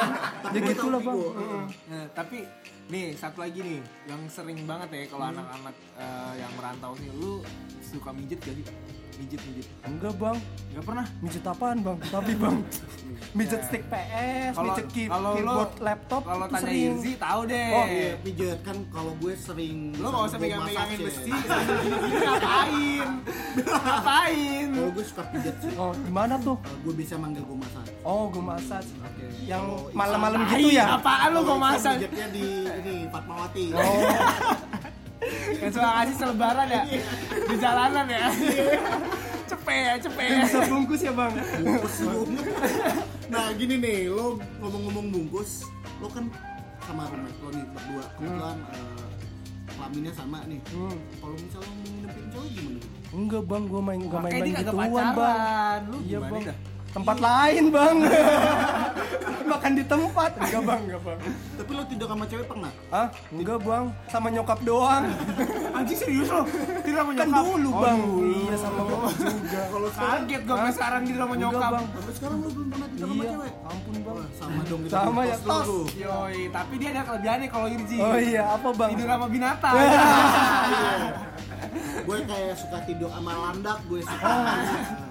[0.54, 1.18] Ya gitulah bang.
[1.90, 2.38] Nah, tapi
[2.84, 7.40] nih satu lagi nih yang sering banget ya kalau anak-anak eh, yang merantau nih, lu
[7.80, 8.66] suka mijet gak sih?
[9.14, 9.66] Mijet mijet.
[9.82, 10.38] Enggak bang.
[10.70, 11.06] Gak pernah.
[11.18, 11.98] Mijet apaan bang?
[12.12, 12.56] Tapi bang.
[13.32, 16.82] Mijet stick PS, Kalau mijet key- kalau lo keyboard laptop kalau tanya sering.
[16.92, 17.70] Irzi tahu deh.
[17.72, 21.30] oh iya pijet kan kalau gue sering Lo gak usah gue pegang-pegangin massage besi,
[22.14, 23.08] ngapain?
[23.56, 24.66] ngapain?
[24.68, 26.56] kalau gue suka pijet sih Oh gimana tuh?
[26.82, 28.90] Gue bisa manggil gue massage Oh gue massage.
[29.00, 29.24] Oke.
[29.42, 30.84] Yang Kalau malam-malam gitu ya?
[30.92, 31.94] Apaan kok Iksan masak?
[31.96, 33.82] pijetnya di ini Fatmawati Oh
[35.56, 36.82] Yang suka ngasih selebaran ya?
[37.42, 38.26] Di jalanan ya?
[39.44, 40.38] cepet ya, cepet ya.
[40.42, 41.32] bisa bungkus ya bang?
[41.58, 42.20] bungkus lu.
[43.26, 44.26] nah gini nih lo
[44.58, 45.68] ngomong-ngomong bungkus
[45.98, 46.28] lo kan
[46.80, 49.08] sama roommate lo nih berdua kebetulan eh,
[49.70, 50.96] kelaminnya sama nih Hmm.
[51.18, 52.80] kalau misalnya mau nginepin cowok gimana
[53.14, 55.06] Enggak bang, gue main main-main dia kagak gituan bang.
[55.14, 55.80] pacaran.
[55.84, 56.42] Lu Iya gimana bang.
[56.42, 56.56] dah?
[56.94, 57.96] Tempat lain bang.
[59.44, 60.30] Makan di tempat.
[60.36, 61.18] Enggak bang, enggak bang.
[61.54, 63.08] tapi lo tidur sama cewek pernah Hah?
[63.28, 65.04] Enggak bang, sama nyokap doang.
[65.76, 66.42] Anjing serius lo?
[66.44, 67.42] Tidur tidur sama kan nyokap?
[67.44, 68.24] dulu Oh, bang dulu.
[68.24, 71.70] iya sama bokap juga Kalau Kaget gue sampai sekarang tidur sama Enggak, nyokap.
[71.70, 73.52] bang Sampai sekarang lu belum pernah tidur sama iya cewek?
[73.64, 75.66] ampun bang Wah, sama dong kita Sama di ya, tos.
[75.66, 75.84] tuh.
[75.94, 77.96] Yoi, tapi dia ada kelebihannya kalau Irji.
[77.98, 79.74] oh iya apa bang Tidur sama binatang.
[81.96, 84.60] gue kayak suka tidur sama landak gue suka Ah.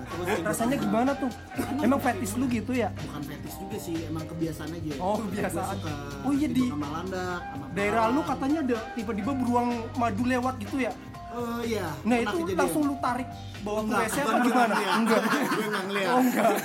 [0.05, 1.31] Terus tidur rasanya sama- gimana tuh
[1.79, 2.91] emang fetish lu gitu ya?
[2.93, 5.73] Bukan fetis juga sih emang kebiasaan aja Oh, Gue kebiasaan.
[5.73, 10.59] suka Oh, iya, di- sama landak sama daerah lu katanya ada tiba-tiba beruang madu lewat
[10.59, 10.91] gitu ya?
[11.31, 11.87] Oh iya.
[12.03, 12.59] Nah itu kejadian.
[12.59, 13.27] langsung lu tarik
[13.59, 14.75] bawa ke Enggak, WC apa gimana?
[14.93, 15.21] enggak.
[15.49, 16.07] Gue nggak ngeliat.
[16.07, 16.55] Oh enggak.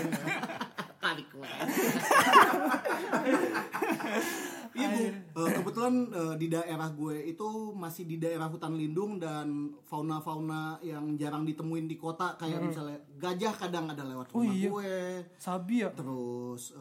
[0.99, 1.49] Tarik gue
[4.79, 5.03] Iya bu,
[5.37, 9.47] Eh, kebetulan eh, di daerah gue itu masih di daerah hutan lindung dan
[9.83, 14.35] fauna-fauna yang jarang ditemuin di kota kayak misalnya gajah kadang ada lewat Hmm.
[14.35, 14.69] Oh, rumah iya.
[14.69, 14.93] gue,
[15.37, 16.75] sabi ya terus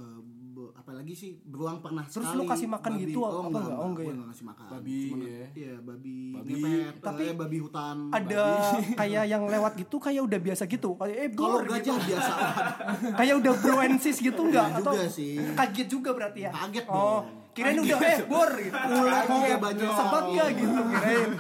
[0.50, 3.04] be- apa lagi sih beruang pernah Terus sekali lu kasih makan babi.
[3.04, 3.78] gitu, oh, apa enggak, enggak?
[3.78, 4.12] Oh, enggak gue ya?
[4.12, 5.46] enggak ngasih makan Babi, Cuman, ya.
[5.54, 6.54] iya babi, Babi.
[6.56, 8.82] ngepet Tapi eh, babi hutan ada babi.
[9.02, 11.72] kayak yang lewat gitu kayak udah biasa gitu kayak eh kalau gitu.
[11.72, 12.34] gajah biasa
[13.20, 15.36] kayak udah broensis gitu enggak Enggak atau juga sih.
[15.54, 17.26] kaget juga berarti ya Kaget oh dong.
[17.58, 19.90] Kirain udah eh bor gitu Ular Oh, juga banyak.
[19.90, 21.32] sebat gak gitu kirain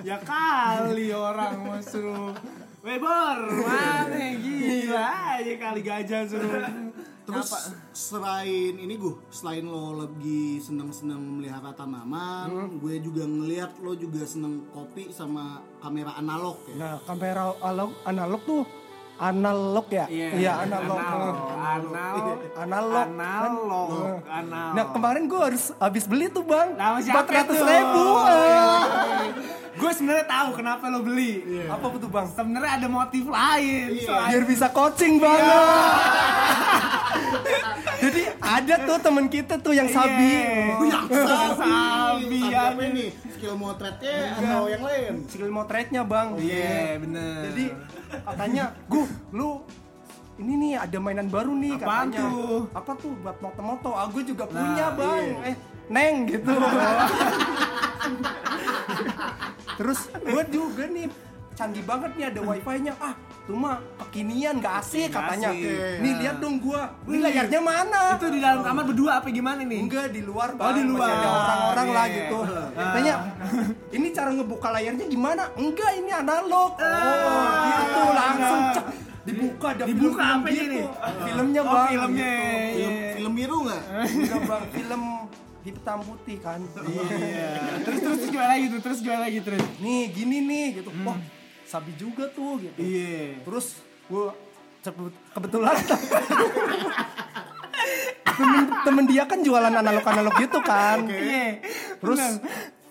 [0.00, 2.30] ya kali orang mau suruh
[2.80, 5.04] Webor, mana gila
[5.36, 6.64] aja kali gajah suruh
[7.20, 7.50] Terus
[7.92, 12.80] selain ini gue, selain lo lagi seneng-seneng melihara tanaman, Hmm.
[12.80, 16.74] gue juga ngelihat lo juga seneng kopi sama kamera analog ya.
[16.74, 18.62] nah kamera analog analog tuh
[19.20, 20.06] analog ya?
[20.08, 20.64] Iya.
[20.64, 20.96] Analog.
[20.96, 21.36] Analog.
[21.60, 22.36] Analog.
[22.56, 23.06] Analog.
[23.06, 23.88] Analog.
[24.24, 24.74] Analog.
[24.74, 26.72] Nah kemarin gue harus habis beli tuh bang.
[26.74, 28.04] Empat ratus ribu.
[29.70, 31.40] Gue sebenarnya tahu kenapa lo beli.
[31.64, 32.28] Apa tuh bang?
[32.28, 33.96] Sebenarnya ada motif lain.
[33.96, 35.40] Selain- biar bisa coaching bang.
[37.40, 37.59] Jadi
[38.50, 40.74] ada tuh temen kita tuh yang sabi Iya.
[40.74, 42.60] Oh, yang sabi, ya.
[42.68, 43.06] apa ini?
[43.30, 45.12] Skill motretnya atau yang lain?
[45.24, 47.64] skill motretnya bang iya bener jadi
[48.20, 49.62] katanya gu lu
[50.36, 52.60] ini nih ada mainan baru nih Apaan katanya tuh?
[52.70, 55.36] apa tuh buat moto-moto aku juga punya Nah, bang iya.
[55.46, 55.56] eh
[55.88, 56.52] neng gitu
[59.76, 61.06] terus gue juga nih
[61.52, 63.14] canggih banget nih ada wifi-nya ah
[63.50, 65.50] tuh mah kekinian gak asik katanya.
[65.50, 65.98] asik.
[65.98, 66.94] nih lihat dong gua.
[67.02, 68.02] Ini layarnya mana?
[68.14, 70.88] Itu di dalam kamar berdua apa gimana nih enggak di luar Oh, di Bang.
[70.88, 71.08] luar.
[71.08, 72.14] Masih ada orang-orang lah Iya.
[72.16, 72.38] gitu.
[72.94, 73.14] Tanya
[73.90, 75.42] ini cara ngebuka layarnya gimana?
[75.56, 76.70] Enggak ini analog.
[76.76, 78.86] Oh gitu langsung cek
[79.20, 80.64] dibuka ada Dibuka film-film apa gitu.
[80.64, 80.80] ini?
[81.20, 82.30] filmnya Oh, bang filmnya.
[82.30, 82.70] gitu.
[82.72, 83.82] Film, film biru nggak?
[84.08, 84.62] enggak bang.
[84.70, 85.02] Film
[85.60, 86.60] hitam putih kan.
[86.80, 87.50] Iya.
[87.82, 88.80] Terus terus terus gimana lagi tuh?
[88.80, 89.38] Terus gimana lagi?
[89.40, 89.60] Terus.
[89.78, 90.90] Nih gini nih gitu.
[91.02, 91.18] Wah
[91.70, 92.78] sabi juga tuh gitu.
[92.82, 93.38] Iya.
[93.46, 93.78] Terus
[94.10, 94.34] gua
[94.82, 95.78] cepet- kebetulan
[98.26, 101.06] temen, temen dia kan jualan analog analog gitu kan.
[101.06, 101.62] Iya
[102.00, 102.20] terus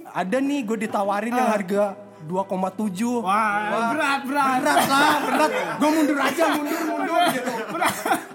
[0.10, 4.58] ada nih gue ditawarin yang harga 2,7 wah berat berat.
[4.60, 5.50] berat lah berat.
[5.80, 7.52] Gue mundur aja mundur mundur gitu.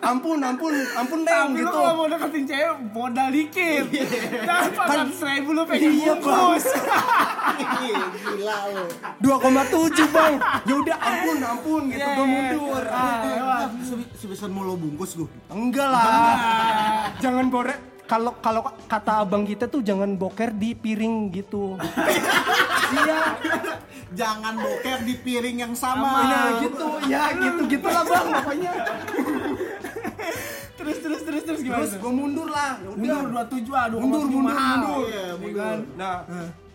[0.00, 1.72] Ampun ampun ampun neng Tapi lu gitu.
[1.74, 3.84] kalau mau deketin cewek modal dikit.
[4.40, 6.64] Dan 400 ribu lu pengen Iya, bungkus.
[7.54, 8.84] Iya, Gila lo.
[9.18, 10.34] 2,7 bang.
[10.62, 12.34] Ya udah ampun ampun gitu Iya, gue iya.
[12.34, 12.84] mundur.
[12.86, 15.28] Ah, Se- Sebesar mau lo bungkus gue.
[15.48, 16.04] enggak lah.
[17.18, 21.74] Jangan borek kalau kalau kata abang kita tuh jangan boker di piring gitu
[22.94, 23.20] iya
[24.14, 26.22] Jangan boker di piring yang sama.
[26.22, 28.72] Nah gitu, ya gitu gitulah bang pokoknya.
[30.74, 32.98] Terus terus terus terus gimana Terus gue mundur lah, ya udah.
[33.00, 35.00] Mundur 27 ah 2,7 mundur, mundur, mahal mundur.
[35.02, 35.56] Iya, Iya mundur.
[35.56, 35.78] kan?
[35.96, 36.16] Nah,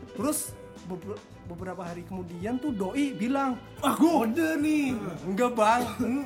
[0.10, 0.38] terus
[0.84, 5.82] beber- beberapa hari kemudian tuh doi bilang, Wah kode nih enggak bang,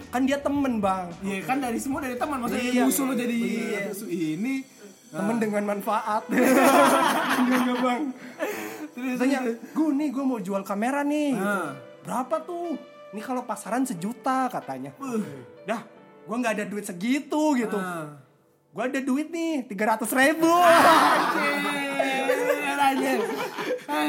[0.10, 2.84] kan dia temen bang, Iya kan dari semua dari teman maksudnya Iya.
[2.84, 3.82] musuh lu jadi Iya.
[3.88, 4.56] musuh ini
[5.14, 6.24] temen dengan manfaat.
[7.40, 8.02] enggak bang.
[8.90, 11.74] terus Tanya, gue nih gue mau jual kamera nih, Ah.
[12.02, 12.78] berapa tuh?
[13.10, 14.90] Ini kalau pasaran sejuta katanya.
[15.64, 15.82] Dah,
[16.20, 17.78] gue nggak ada duit segitu gitu.
[17.78, 18.18] Ah.
[18.70, 20.50] Gue ada duit nih, 300 ribu.
[21.94, 23.20] Anjir, anjir.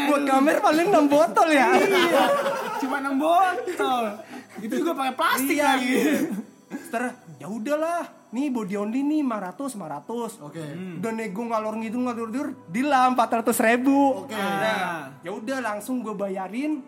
[0.08, 1.68] Buat kamera paling 6 botol ya.
[1.74, 2.24] Iya,
[2.78, 4.02] cuma 6 botol.
[4.58, 5.68] Itu juga pakai plastik Iya.
[5.70, 5.94] lagi.
[6.88, 7.02] Ter,
[7.36, 8.02] ya udahlah.
[8.34, 10.42] Nih body only nih 500 500.
[10.42, 10.58] Oke.
[10.98, 14.26] Udah nego ngalor ngidul ngalor ngidul dilah 400 ribu.
[14.26, 14.34] Oke.
[14.34, 16.82] Nah, Ya udah langsung gue bayarin.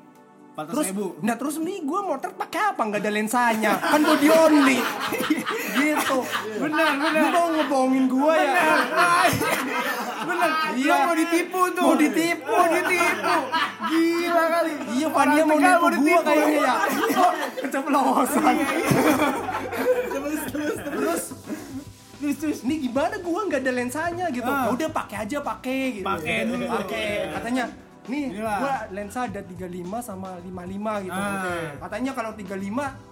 [0.57, 1.07] 400 Terus, ribu.
[1.21, 2.81] nah terus nih gue motor pakai apa?
[2.83, 3.73] Nggak ada lensanya.
[3.77, 4.79] Kan body only.
[5.79, 6.19] gitu.
[6.59, 7.21] Benar, benar.
[7.21, 8.65] Lu mau ngebohongin gue ya?
[10.27, 10.95] Bener, Iya.
[11.07, 11.85] Mau ditipu tuh.
[11.87, 12.51] Mau ditipu.
[12.51, 13.37] Mau ditipu.
[13.87, 14.72] Gila kali.
[14.97, 16.74] Iya, Pak dia mau nipu gue kayaknya ya.
[17.62, 18.55] Keceplosan.
[20.11, 21.22] Terus terus terus
[22.66, 24.51] Ini gimana gue nggak ada lensanya gitu.
[24.51, 24.72] Ah.
[24.74, 26.07] Udah pakai aja pakai gitu.
[26.07, 26.37] Pakai.
[26.66, 27.09] Pakai.
[27.39, 27.64] Katanya
[28.07, 28.55] nih Gila.
[28.57, 29.67] gua lensa ada 35
[30.01, 31.15] sama 55 gitu.
[31.15, 31.71] Ah.
[31.79, 32.57] Katanya kalau 35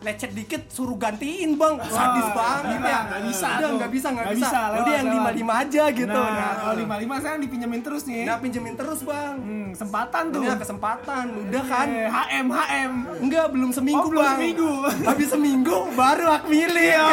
[0.00, 1.78] lecet dikit suruh gantiin, Bang.
[1.80, 3.00] Sadis banget gila, ya.
[3.04, 4.38] nggak bisa Udah nggak bisa, Nggak bisa.
[4.40, 5.32] bisa, lewat, Udah yang lewat.
[5.36, 6.20] 55 aja gitu.
[6.20, 8.22] Nah, Nah, kalau lima lima sekarang dipinjemin terus nih.
[8.24, 9.34] Nah, pinjemin terus, Bang.
[9.38, 10.40] Hmm, kesempatan tuh.
[10.40, 11.86] Udah kesempatan, udah kan?
[11.88, 12.92] Eh, HM HM.
[13.20, 14.36] Enggak, belum seminggu, Oh, belum Bang.
[14.36, 14.70] seminggu.
[15.04, 16.94] Habis seminggu baru hak milik.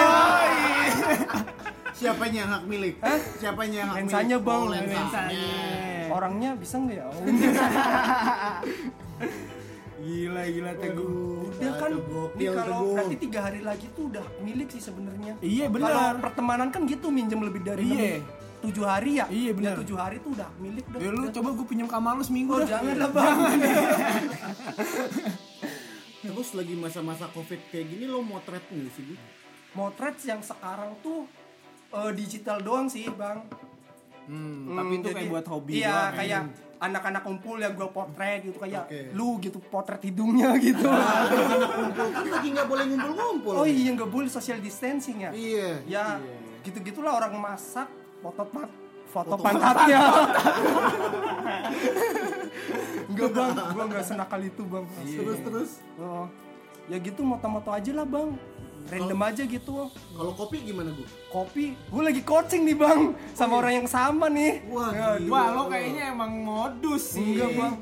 [1.94, 2.96] Siapanya yang hak milik?
[3.38, 4.48] Siapanya yang hak Lensanya, milik?
[4.48, 4.58] Bang.
[4.58, 5.02] Oh, lensanya.
[5.06, 5.46] Lensanya.
[6.12, 7.08] Orangnya bisa nggak ya?
[10.02, 11.46] Gila gila teguh.
[11.46, 15.38] Udah kan, Aduh, ini kalau berarti tiga hari lagi tuh udah milik sih sebenarnya.
[15.40, 15.94] Iya, benar.
[15.94, 18.18] Kalau pertemanan kan gitu minjem lebih dari Iya.
[18.62, 19.30] tujuh hari ya.
[19.30, 19.78] Iya, benar.
[19.78, 20.98] Tujuh hari tuh udah milik udah.
[20.98, 21.32] Ya lu Udah.
[21.32, 22.70] coba gue pinjam kamar lu seminggu Oh, dah.
[22.72, 23.38] jangan lah bang.
[26.22, 29.14] Terus lagi masa-masa covid kayak gini lo motret nih sih Bu?
[29.74, 31.30] Motret yang sekarang tuh
[31.92, 33.46] eh, digital doang sih bang.
[34.24, 36.42] Hmm, tapi itu jadi- kayak buat hobi Iya doang, kayak
[36.80, 39.02] anak-anak kumpul yang gue potret gitu kayak Oke.
[39.12, 40.86] lu gitu potret hidungnya gitu.
[40.86, 43.54] Ngumpul kan lagi nggak boleh ngumpul-ngumpul.
[43.56, 45.32] oh iya nggak boleh social distancing ya.
[45.32, 45.70] Iya.
[45.86, 46.06] Ya
[46.62, 47.86] gitu-gitulah orang masak
[48.20, 48.70] foto pat
[49.08, 50.02] foto, Foto pantatnya.
[53.08, 54.86] Enggak bang, gua nggak senakal itu bang.
[55.04, 55.72] Terus terus.
[55.98, 56.26] Oh,
[56.88, 58.30] ya gitu moto-moto aja lah bang.
[58.90, 59.74] Random aja gitu.
[59.92, 61.04] Kalau kopi gimana Bu?
[61.28, 63.02] Kopi, gue lagi coaching nih bang,
[63.32, 64.64] sama orang yang sama nih.
[64.68, 65.08] Wah, Ya.
[65.28, 67.38] Wah, lo kayaknya emang modus sih.
[67.38, 67.74] Enggak bang,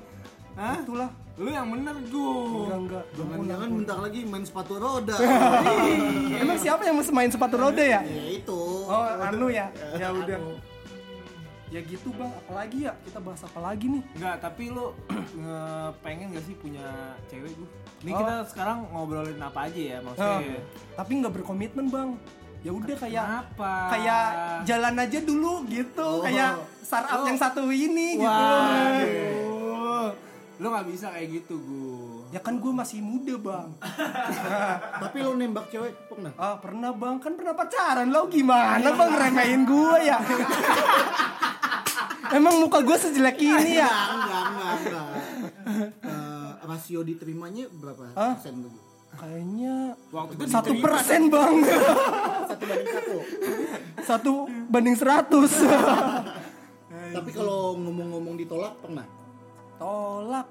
[0.53, 0.77] Hah?
[0.81, 1.09] itulah.
[1.39, 2.35] Lu yang bener gue.
[2.51, 3.03] Enggak enggak.
[3.15, 5.15] Jangan-jangan bentar lagi main sepatu roda.
[6.43, 8.03] Emang siapa yang main sepatu roda ya?
[8.03, 8.59] ya itu.
[8.83, 9.71] Oh, anu ya.
[9.95, 10.35] Ya udah.
[11.69, 12.97] Ya gitu bang, apalagi ya?
[13.05, 14.03] Kita bahas apa lagi nih?
[14.19, 17.69] Enggak, tapi nge- pengen gak sih punya cewek gue?
[17.99, 18.17] Ini Oh.
[18.17, 20.59] kita sekarang ngobrolin apa aja ya Oh, maksudnya.
[20.95, 22.09] tapi nggak berkomitmen bang.
[22.59, 23.73] Ya udah kayak Kenapa?
[23.89, 24.25] kayak
[24.63, 26.19] jalan aja dulu gitu, Oh.
[26.21, 27.27] kayak startup Oh.
[27.27, 28.27] yang satu ini gitu.
[28.27, 30.11] Waduh.
[30.59, 32.27] Lu gak bisa kayak gitu, gue.
[32.29, 33.69] Ya kan gue masih muda bang.
[35.01, 36.35] Tapi lo nembak cewek pernah?
[36.35, 40.19] Ah pernah bang, kan pernah pacaran lo gimana bang remehin gue ya?
[42.29, 43.87] Emang muka gue sejelek ini ya?
[43.87, 45.07] Enggak, enggak, enggak.
[46.69, 48.37] Rasio diterimanya berapa Hah?
[48.37, 48.69] persen tuh?
[48.69, 48.79] Bu?
[49.09, 51.53] Kayaknya Waktu itu satu persen bang,
[52.45, 53.15] Satu banding satu.
[54.05, 54.33] satu
[54.69, 55.51] banding seratus.
[57.17, 59.05] Tapi kalau ngomong-ngomong ditolak pernah?
[59.81, 60.45] Tolak,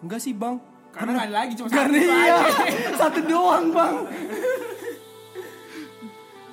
[0.00, 0.56] enggak sih bang?
[0.96, 2.50] Karena ada lagi cuma Karena satu iya, aja.
[3.04, 3.94] satu doang bang.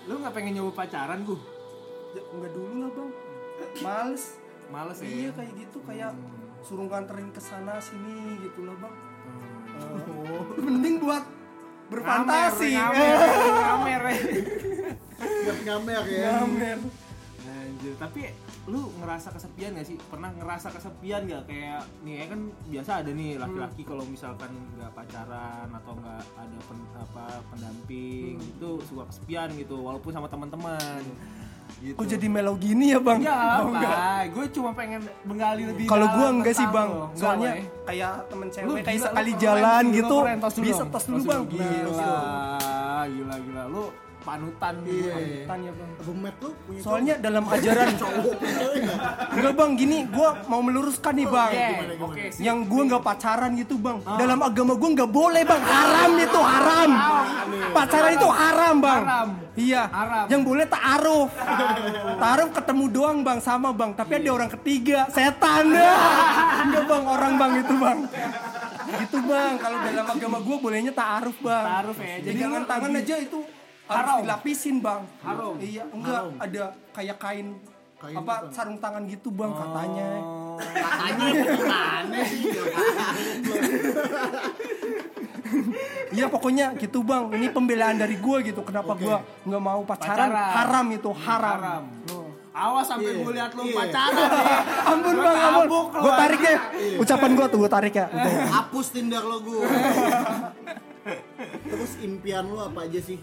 [0.09, 1.39] Lu gak pengen nyoba pacaran, gue?
[2.11, 3.09] Ya, enggak dulu lah bang,
[3.79, 4.23] males.
[4.67, 5.07] Males ya?
[5.07, 6.11] Iya kayak gitu kayak
[6.61, 8.95] suruh nganterin ke sana sini gitu loh bang.
[9.81, 10.57] Oh.
[10.57, 11.23] Eh, mending buat
[11.91, 12.71] berfantasi.
[12.71, 14.01] Ngamer, ngamer, ngamer.
[15.45, 16.31] Buat ngamer ya.
[16.41, 16.77] Ngamer.
[17.41, 18.21] Anjir, tapi
[18.69, 19.97] lu ngerasa kesepian gak sih?
[19.97, 21.49] Pernah ngerasa kesepian gak?
[21.49, 22.39] Kayak nih ya kan
[22.69, 28.69] biasa ada nih laki-laki kalau misalkan nggak pacaran atau nggak ada pen- apa pendamping itu
[28.85, 31.01] suka kesepian gitu walaupun sama teman-teman.
[31.81, 31.97] Gitu.
[31.97, 33.19] Kok jadi melo gini ya bang?
[33.25, 33.73] Ya Oh?
[34.29, 37.09] Gue cuma pengen menggali lebih Kalau gua enggak sih bang, lo.
[37.17, 37.51] Soalnya
[37.89, 40.83] kayak temen Lu cewek kayak gila, sekali lu jalan gila, gitu, keren, tos dulu bisa
[40.93, 41.43] tos dulu bang.
[41.49, 43.63] Gila, Nah, gila, gila.
[43.65, 43.83] Lu
[44.21, 45.13] panutan Iya.
[45.13, 45.25] gue.
[45.45, 45.91] Tanya bang.
[46.01, 48.35] Roommate lo punya Soalnya dalam ajaran cowok
[49.31, 51.51] enggak bang gini, gua mau meluruskan nih bang.
[51.51, 52.29] Oke, gimana, gimana?
[52.31, 52.41] sip.
[52.41, 53.97] Yang gua nggak pacaran gitu bang.
[54.01, 56.89] Dalam agama gua nggak boleh bang, haram itu haram.
[57.71, 59.03] Pacaran itu haram bang.
[59.03, 59.29] Haram.
[59.51, 59.83] Iya.
[59.89, 60.25] Haram.
[60.31, 61.29] Yang boleh ta'aruf.
[62.21, 63.91] Ta'aruf ketemu doang bang sama bang.
[63.91, 65.65] Tapi ada orang ketiga, setan.
[66.65, 67.99] Enggak bang, orang bang itu bang.
[68.91, 69.53] Gitu bang.
[69.55, 71.63] Kalau dalam agama gua bolehnya ta'aruf bang.
[71.63, 72.15] Ta'aruf ya.
[72.21, 73.39] Jadi Pegangan lu tangan aja itu
[73.91, 74.19] harus Haram.
[74.23, 75.01] dilapisin bang.
[75.19, 75.53] Haram.
[75.57, 76.39] Iya, enggak Haram.
[76.39, 77.47] ada kayak kain,
[77.97, 78.49] Kain apa apa?
[78.49, 80.07] sarung tangan gitu bang katanya.
[80.17, 80.55] Oh.
[80.57, 82.41] Katanya gimana sih?
[86.11, 87.23] Iya pokoknya gitu bang.
[87.29, 88.61] Ini pembelaan dari gue gitu.
[88.61, 89.01] Kenapa Oke.
[89.01, 90.27] gua nggak mau pacaran?
[90.27, 90.51] Pacaran.
[90.53, 91.57] Haram itu haram.
[91.57, 91.83] Haram.
[92.09, 92.27] Oh.
[92.51, 93.75] Awas sampai Iya, gue lihat lu iya.
[93.77, 94.27] pacaran.
[94.91, 95.83] Ampun Gua bang, ampun.
[95.93, 96.57] Gue tarik ya.
[96.73, 96.97] Iya.
[96.99, 98.05] Ucapan gue tuh gue tarik ya.
[98.51, 99.59] Hapus Tinder lo gue.
[101.71, 103.17] Terus impian lo apa aja sih?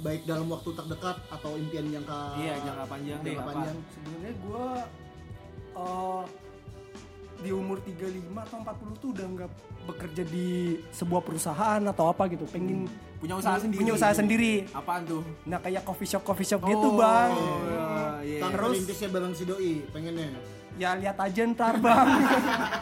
[0.00, 3.50] Baik dalam waktu terdekat atau impian jangka Iya, jangka panjang deh, jangka apa?
[3.52, 3.76] panjang.
[3.90, 4.64] Sebenarnya gue
[5.70, 6.22] eh,
[7.40, 8.04] di umur 35
[8.38, 9.50] atau 40 tuh udah nggak
[9.82, 10.48] bekerja di
[10.90, 12.44] sebuah perusahaan atau apa gitu.
[12.46, 12.84] Pengen
[13.16, 13.78] Punya usaha sendiri.
[13.78, 14.52] Punya usaha sendiri.
[14.72, 15.20] Apaan tuh?
[15.44, 17.30] Nah kayak coffee shop coffee shop gitu bang.
[17.30, 17.88] Oh, iya,
[18.22, 18.40] iya.
[18.46, 20.40] Terus- perintisnya bareng si doi pengennya.
[20.76, 22.08] Ya lihat aja ntar bang.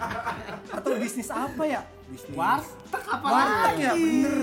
[0.79, 1.83] atau bisnis apa ya?
[2.07, 2.37] Bisnis.
[2.37, 3.83] Warteg apa Warteg lagi?
[3.83, 4.37] ya, bener.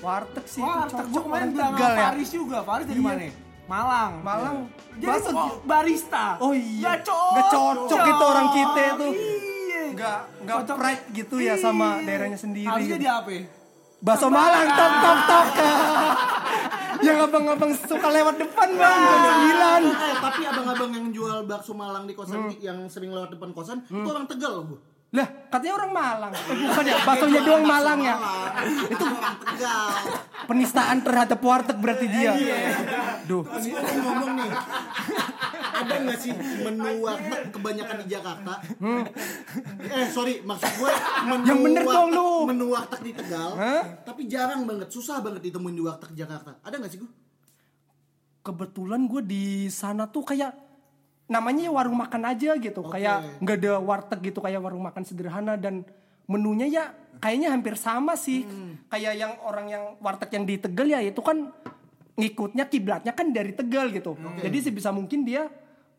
[0.00, 1.96] Warteg sih itu Warteg cocok gue kemarin bilang sama ya.
[2.02, 2.58] Faris juga.
[2.62, 3.06] Faris dari Iya.
[3.06, 3.28] mana?
[3.66, 4.12] Malang.
[4.20, 4.56] Malang.
[4.92, 6.26] Jadi Bakso kok barista.
[6.38, 6.82] Oh iya.
[6.82, 7.32] Gak cocok.
[7.32, 9.12] Gak cocok itu orang kita tuh.
[9.12, 9.82] Iya.
[9.90, 13.30] nggak nggak pride gitu ya sama daerahnya sendiri Harusnya dia apa?
[13.30, 13.42] ya?
[14.00, 15.46] Bakso Malang tok tok tok.
[17.00, 19.82] yang abang-abang suka lewat depan bang jam sembilan.
[19.88, 24.04] Eh, tapi abang-abang yang jual bakso Malang di kosan yang sering lewat depan kosan itu
[24.04, 24.76] orang Tegal loh bu
[25.10, 26.32] Lah katanya orang Malang.
[26.32, 28.14] Bukan ya baksonya doang Malang ya.
[28.86, 29.06] itu
[30.46, 32.32] Penistaan terhadap warteg berarti dia.
[33.26, 33.42] Duh.
[33.42, 34.50] Gue mau ngomong nih
[35.80, 38.52] ada nggak sih menu warteg kebanyakan di Jakarta
[39.80, 40.92] eh sorry maksud gue
[41.24, 42.28] menu Yang bener warteg, dong lu.
[42.44, 43.82] menu warteg di Tegal Hah?
[44.04, 47.10] tapi jarang banget susah banget ditemuin di warteg Jakarta ada nggak sih gue
[48.40, 50.52] kebetulan gue di sana tuh kayak
[51.30, 52.82] namanya ya warung makan aja gitu.
[52.82, 52.98] Oke.
[52.98, 55.54] kayak nggak ada warteg gitu kayak warung makan sederhana.
[55.54, 55.86] Dan
[56.26, 56.84] menunya ya
[57.22, 58.42] kayaknya hampir sama sih.
[58.90, 61.54] Kayak yang orang yang warteg yang di Tegal ya itu kan
[62.18, 64.18] ngikutnya kiblatnya kan dari Tegal gitu.
[64.42, 65.46] Jadi sebisa mungkin dia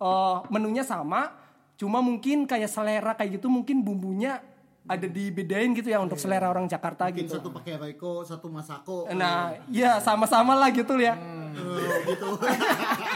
[0.03, 1.31] eh, menunya sama.
[1.79, 4.43] Cuma mungkin kayak selera kayak gitu mungkin bumbunya
[4.89, 7.37] ada dibedain gitu ya untuk selera orang Jakarta mungkin gitu.
[7.37, 9.05] satu pakai Royco satu Masako.
[9.13, 11.13] Nah ya sama-sama lah gitu ya.
[11.15, 12.27] Eh, gitu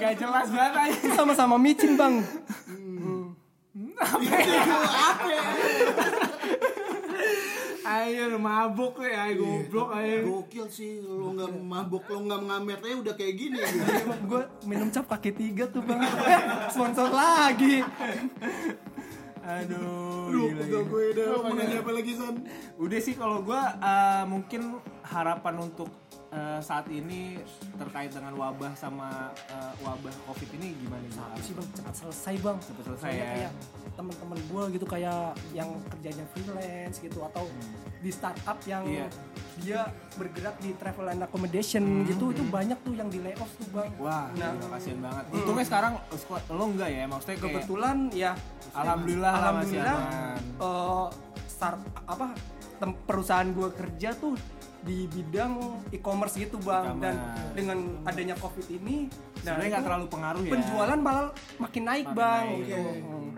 [0.00, 1.08] Gak jelas banget aja.
[1.18, 2.24] sama-sama micin bang
[3.70, 5.42] Itu apa ya?
[7.82, 10.16] Ayo lu mabuk ya, ayo goblok ayo.
[10.22, 13.58] gokil sih lu nggak mabok lu nggak ngamet aja udah kayak gini
[14.22, 16.40] gue minum cap kaki tiga tuh bang Eh,
[16.70, 17.82] sponsor lagi
[19.40, 22.44] Aduh, Lu gila, gue udah mau nanya apa lagi San?
[22.76, 25.88] Udah sih kalau gua eh, mungkin harapan untuk
[26.30, 27.38] eh, saat ini
[27.74, 29.08] terkait dengan wabah sama
[29.46, 31.18] eh, wabah covid ini gimana nih?
[31.18, 33.32] Apa sih bang cepat selesai bang Cepat selesai Soalnya ya.
[33.32, 33.52] kayak
[33.92, 37.44] teman-teman gue gitu kayak yang kerjanya freelance gitu atau
[37.98, 39.06] di startup yang Iya.
[39.58, 39.80] dia
[40.16, 44.32] bergerak di travel and accommodation gitu itu banyak tuh yang di layoff tuh bang Wah,
[44.32, 45.24] nah nah, kasihan banget.
[45.30, 48.32] Untungnya sekarang squad lo enggak ya, maksudnya kayak kebetulan ya
[48.72, 50.42] Alhamdulillah alhamdulillah aman.
[50.56, 51.06] eh,
[51.44, 51.76] start
[52.06, 52.26] apa
[52.78, 54.32] tem- perusahaan gue kerja tuh
[54.80, 55.52] di bidang
[55.90, 57.52] e-commerce gitu bang dan E-commerce.
[57.52, 60.52] dengan adanya covid ini nah sebenarnya nggak terlalu pengaruh ya.
[60.52, 61.26] penjualan malah
[61.56, 62.60] makin naik Makin bang naik.
[62.64, 63.28] gitu Hmm.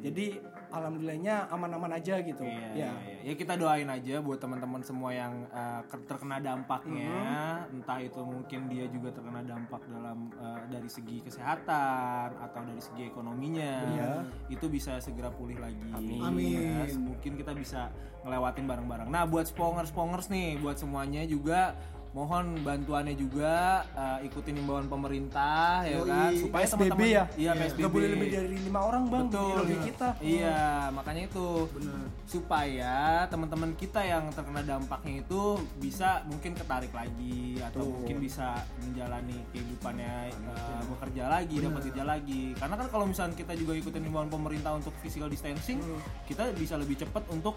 [0.00, 0.26] jadi
[0.70, 2.90] alhamdulillahnya aman-aman aja gitu Iya, ya iya,
[3.20, 3.20] iya.
[3.22, 7.74] ya kita doain aja buat teman-teman semua yang uh, ke- terkena dampaknya, Mm-hmm.
[7.76, 13.02] entah itu mungkin dia juga terkena dampak dalam uh, dari segi kesehatan atau dari segi
[13.04, 14.10] ekonominya, Iya.
[14.48, 15.90] itu bisa segera pulih lagi.
[15.90, 16.80] Amin.
[16.80, 17.90] Ya, mungkin kita bisa
[18.20, 19.08] ngelewatin bareng-bareng.
[19.08, 21.74] Nah, buat spongers-spongers nih, buat semuanya juga
[22.10, 26.10] mohon bantuannya juga uh, ikutin imbauan pemerintah ya Yoi.
[26.10, 26.30] kan?
[26.34, 27.24] Supaya PSBB teman-teman ya?
[27.38, 29.54] Iya PSBB nggak boleh lebih dari lima orang bang di Betul.
[29.54, 30.08] lobby kita.
[30.18, 31.48] Iya, makanya itu.
[32.26, 32.94] Supaya
[33.30, 35.42] teman-teman kita yang terkena dampaknya itu
[35.78, 42.42] bisa mungkin ketarik lagi atau mungkin bisa menjalani kehidupannya eh, bekerja lagi, dapat kerja lagi.
[42.58, 45.78] Karena kan kalau misalnya kita juga ikutin himbauan pemerintah untuk physical distancing,
[46.26, 47.54] kita bisa lebih cepat untuk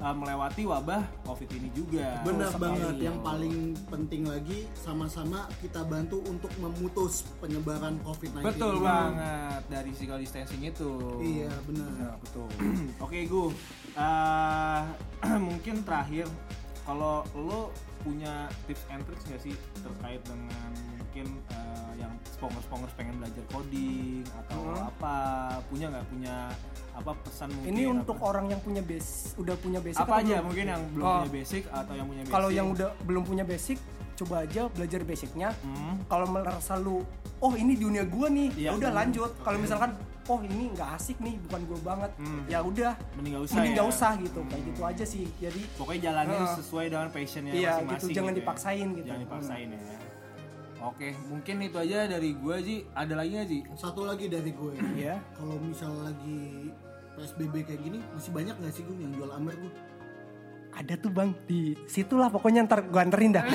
[0.00, 2.20] eh, melewati wabah Covid ini juga.
[2.20, 2.94] Benar banget.
[3.00, 3.54] Yang paling
[3.94, 8.42] penting lagi sama-sama kita bantu untuk memutus penyebaran COVID-19.
[8.42, 8.82] Betul ini.
[8.82, 10.90] banget dari physical distancing itu.
[11.22, 12.18] Iya benar.
[12.18, 12.50] betul.
[13.06, 13.54] Oke gu,
[13.94, 14.82] Eh,
[15.46, 16.26] mungkin terakhir
[16.82, 17.70] kalau lo
[18.02, 20.70] punya tips and tricks gak sih terkait dengan
[21.14, 25.14] mungkin eh, yang spongers-spongers pengen belajar coding atau apa
[25.70, 26.34] punya nggak punya
[26.90, 27.94] apa pesan mungkin ini apa?
[27.96, 30.44] untuk orang yang punya base udah punya basic apa aja belum?
[30.44, 31.14] mungkin yang belum Oh.
[31.16, 33.78] punya basic atau yang punya basic kalau yang udah belum punya basic
[34.14, 36.02] coba aja belajar basicnya Hmm.
[36.04, 37.06] kalau merasa lu
[37.36, 39.94] oh ini dunia gua nih ya udah lanjut kalau misalkan
[40.24, 42.42] oh ini nggak asik nih bukan gua banget Hmm.
[42.48, 43.84] ya udah mending nggak usah mending ya?
[43.84, 46.54] usah gitu kayak gitu aja sih jadi pokoknya jalanin Heeh.
[46.58, 48.38] sesuai dengan passionnya Iya, masing-masing gitu, jangan ya.
[48.40, 49.06] dipaksain gitu.
[49.06, 49.78] jangan dipaksain ya
[50.90, 52.84] oke mungkin itu aja dari gua Ji.
[52.92, 53.60] Ada lagi nggak Ji?
[53.76, 54.74] Satu lagi dari gue.
[54.98, 56.70] ya Kalau misal lagi
[57.14, 59.72] PSBB kayak gini masih banyak nggak sih gue yang jual Amer gue?
[60.74, 61.30] ada tuh bang.
[61.46, 63.46] Di situlah pokoknya ntar gua anterin dah.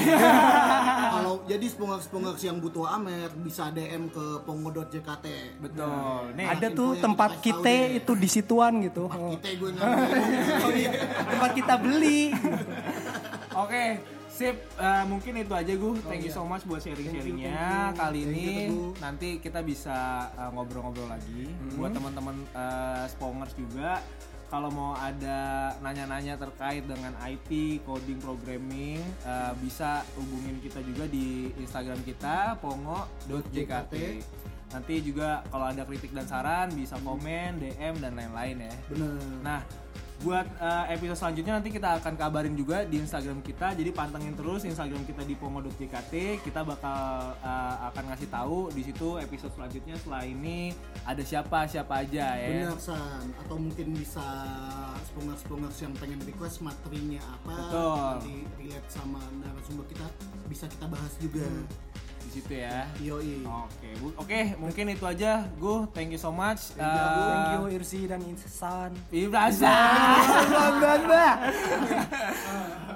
[1.19, 5.25] Kalau jadi spongak-spongak yang butuh Amer bisa DM ke pongo.jkt.
[5.59, 6.32] betul.
[6.39, 6.47] Nih.
[6.47, 9.11] ada tuh tempat kita itu di situan gitu.
[9.11, 9.36] Oh.
[9.36, 9.71] Kita gue
[10.63, 10.91] Oh iya,
[11.27, 12.32] tempat kita beli.
[13.59, 13.99] Oke,
[14.39, 14.55] sip.
[14.79, 15.91] Eh, mungkin itu aja gue.
[16.07, 18.71] Thank you so much buat sharing-sharingnya kali Thank ini.
[18.71, 18.95] you.
[19.03, 21.51] Nanti kita bisa eh, ngobrol-ngobrol lagi.
[21.75, 23.99] Buat teman-teman eh, spongers juga,
[24.47, 31.51] kalau mau ada nanya-nanya terkait dengan IT, coding, programming, eh, bisa hubungin kita juga di
[31.59, 33.93] Instagram kita pongo.jkt.
[34.69, 38.75] Nanti juga kalau ada kritik dan saran bisa komen, DM dan lain-lain ya.
[38.87, 39.17] Bener.
[39.41, 39.59] Nah,
[40.20, 43.72] buat eh, episode selanjutnya nanti kita akan kabarin juga di Instagram kita.
[43.72, 46.13] Jadi pantengin terus Instagram kita di pomo.jkt.
[46.43, 50.76] Kita bakal eh, akan ngasih tahu di situ episode selanjutnya setelah ini
[51.07, 52.67] ada siapa siapa aja ya.
[52.67, 54.26] Benar San, atau mungkin bisa
[55.07, 57.95] spongers-spongers yang pengen request materinya apa Betul.
[58.20, 60.07] nanti relate sama narasumber kita
[60.51, 61.47] bisa kita bahas juga.
[62.30, 62.86] Di situ ya.
[63.01, 63.41] Yoi.
[63.41, 65.49] Oke, oke, mungkin itu aja.
[65.57, 66.77] Gu, thank you so much.
[66.77, 67.21] Thank you, Gu.
[67.25, 68.93] Thank you Irsi dan Insan.
[69.09, 69.73] Ibrasa.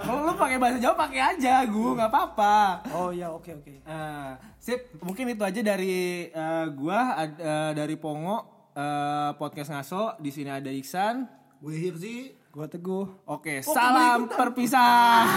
[0.05, 2.85] Kalau lu pakai bahasa Jawa pakai aja, Gu, nggak apa-apa.
[2.93, 3.81] Oh ya oke oke.
[3.81, 4.31] Eh,
[4.61, 10.13] sip, mungkin itu aja dari eh, gua ad- eh, dari Pongo eh, podcast ngaso.
[10.21, 11.25] Di sini ada Iksan.
[11.57, 12.37] Gue Hirzi.
[12.53, 13.25] Gua teguh.
[13.25, 15.25] Oke, salam perpisah.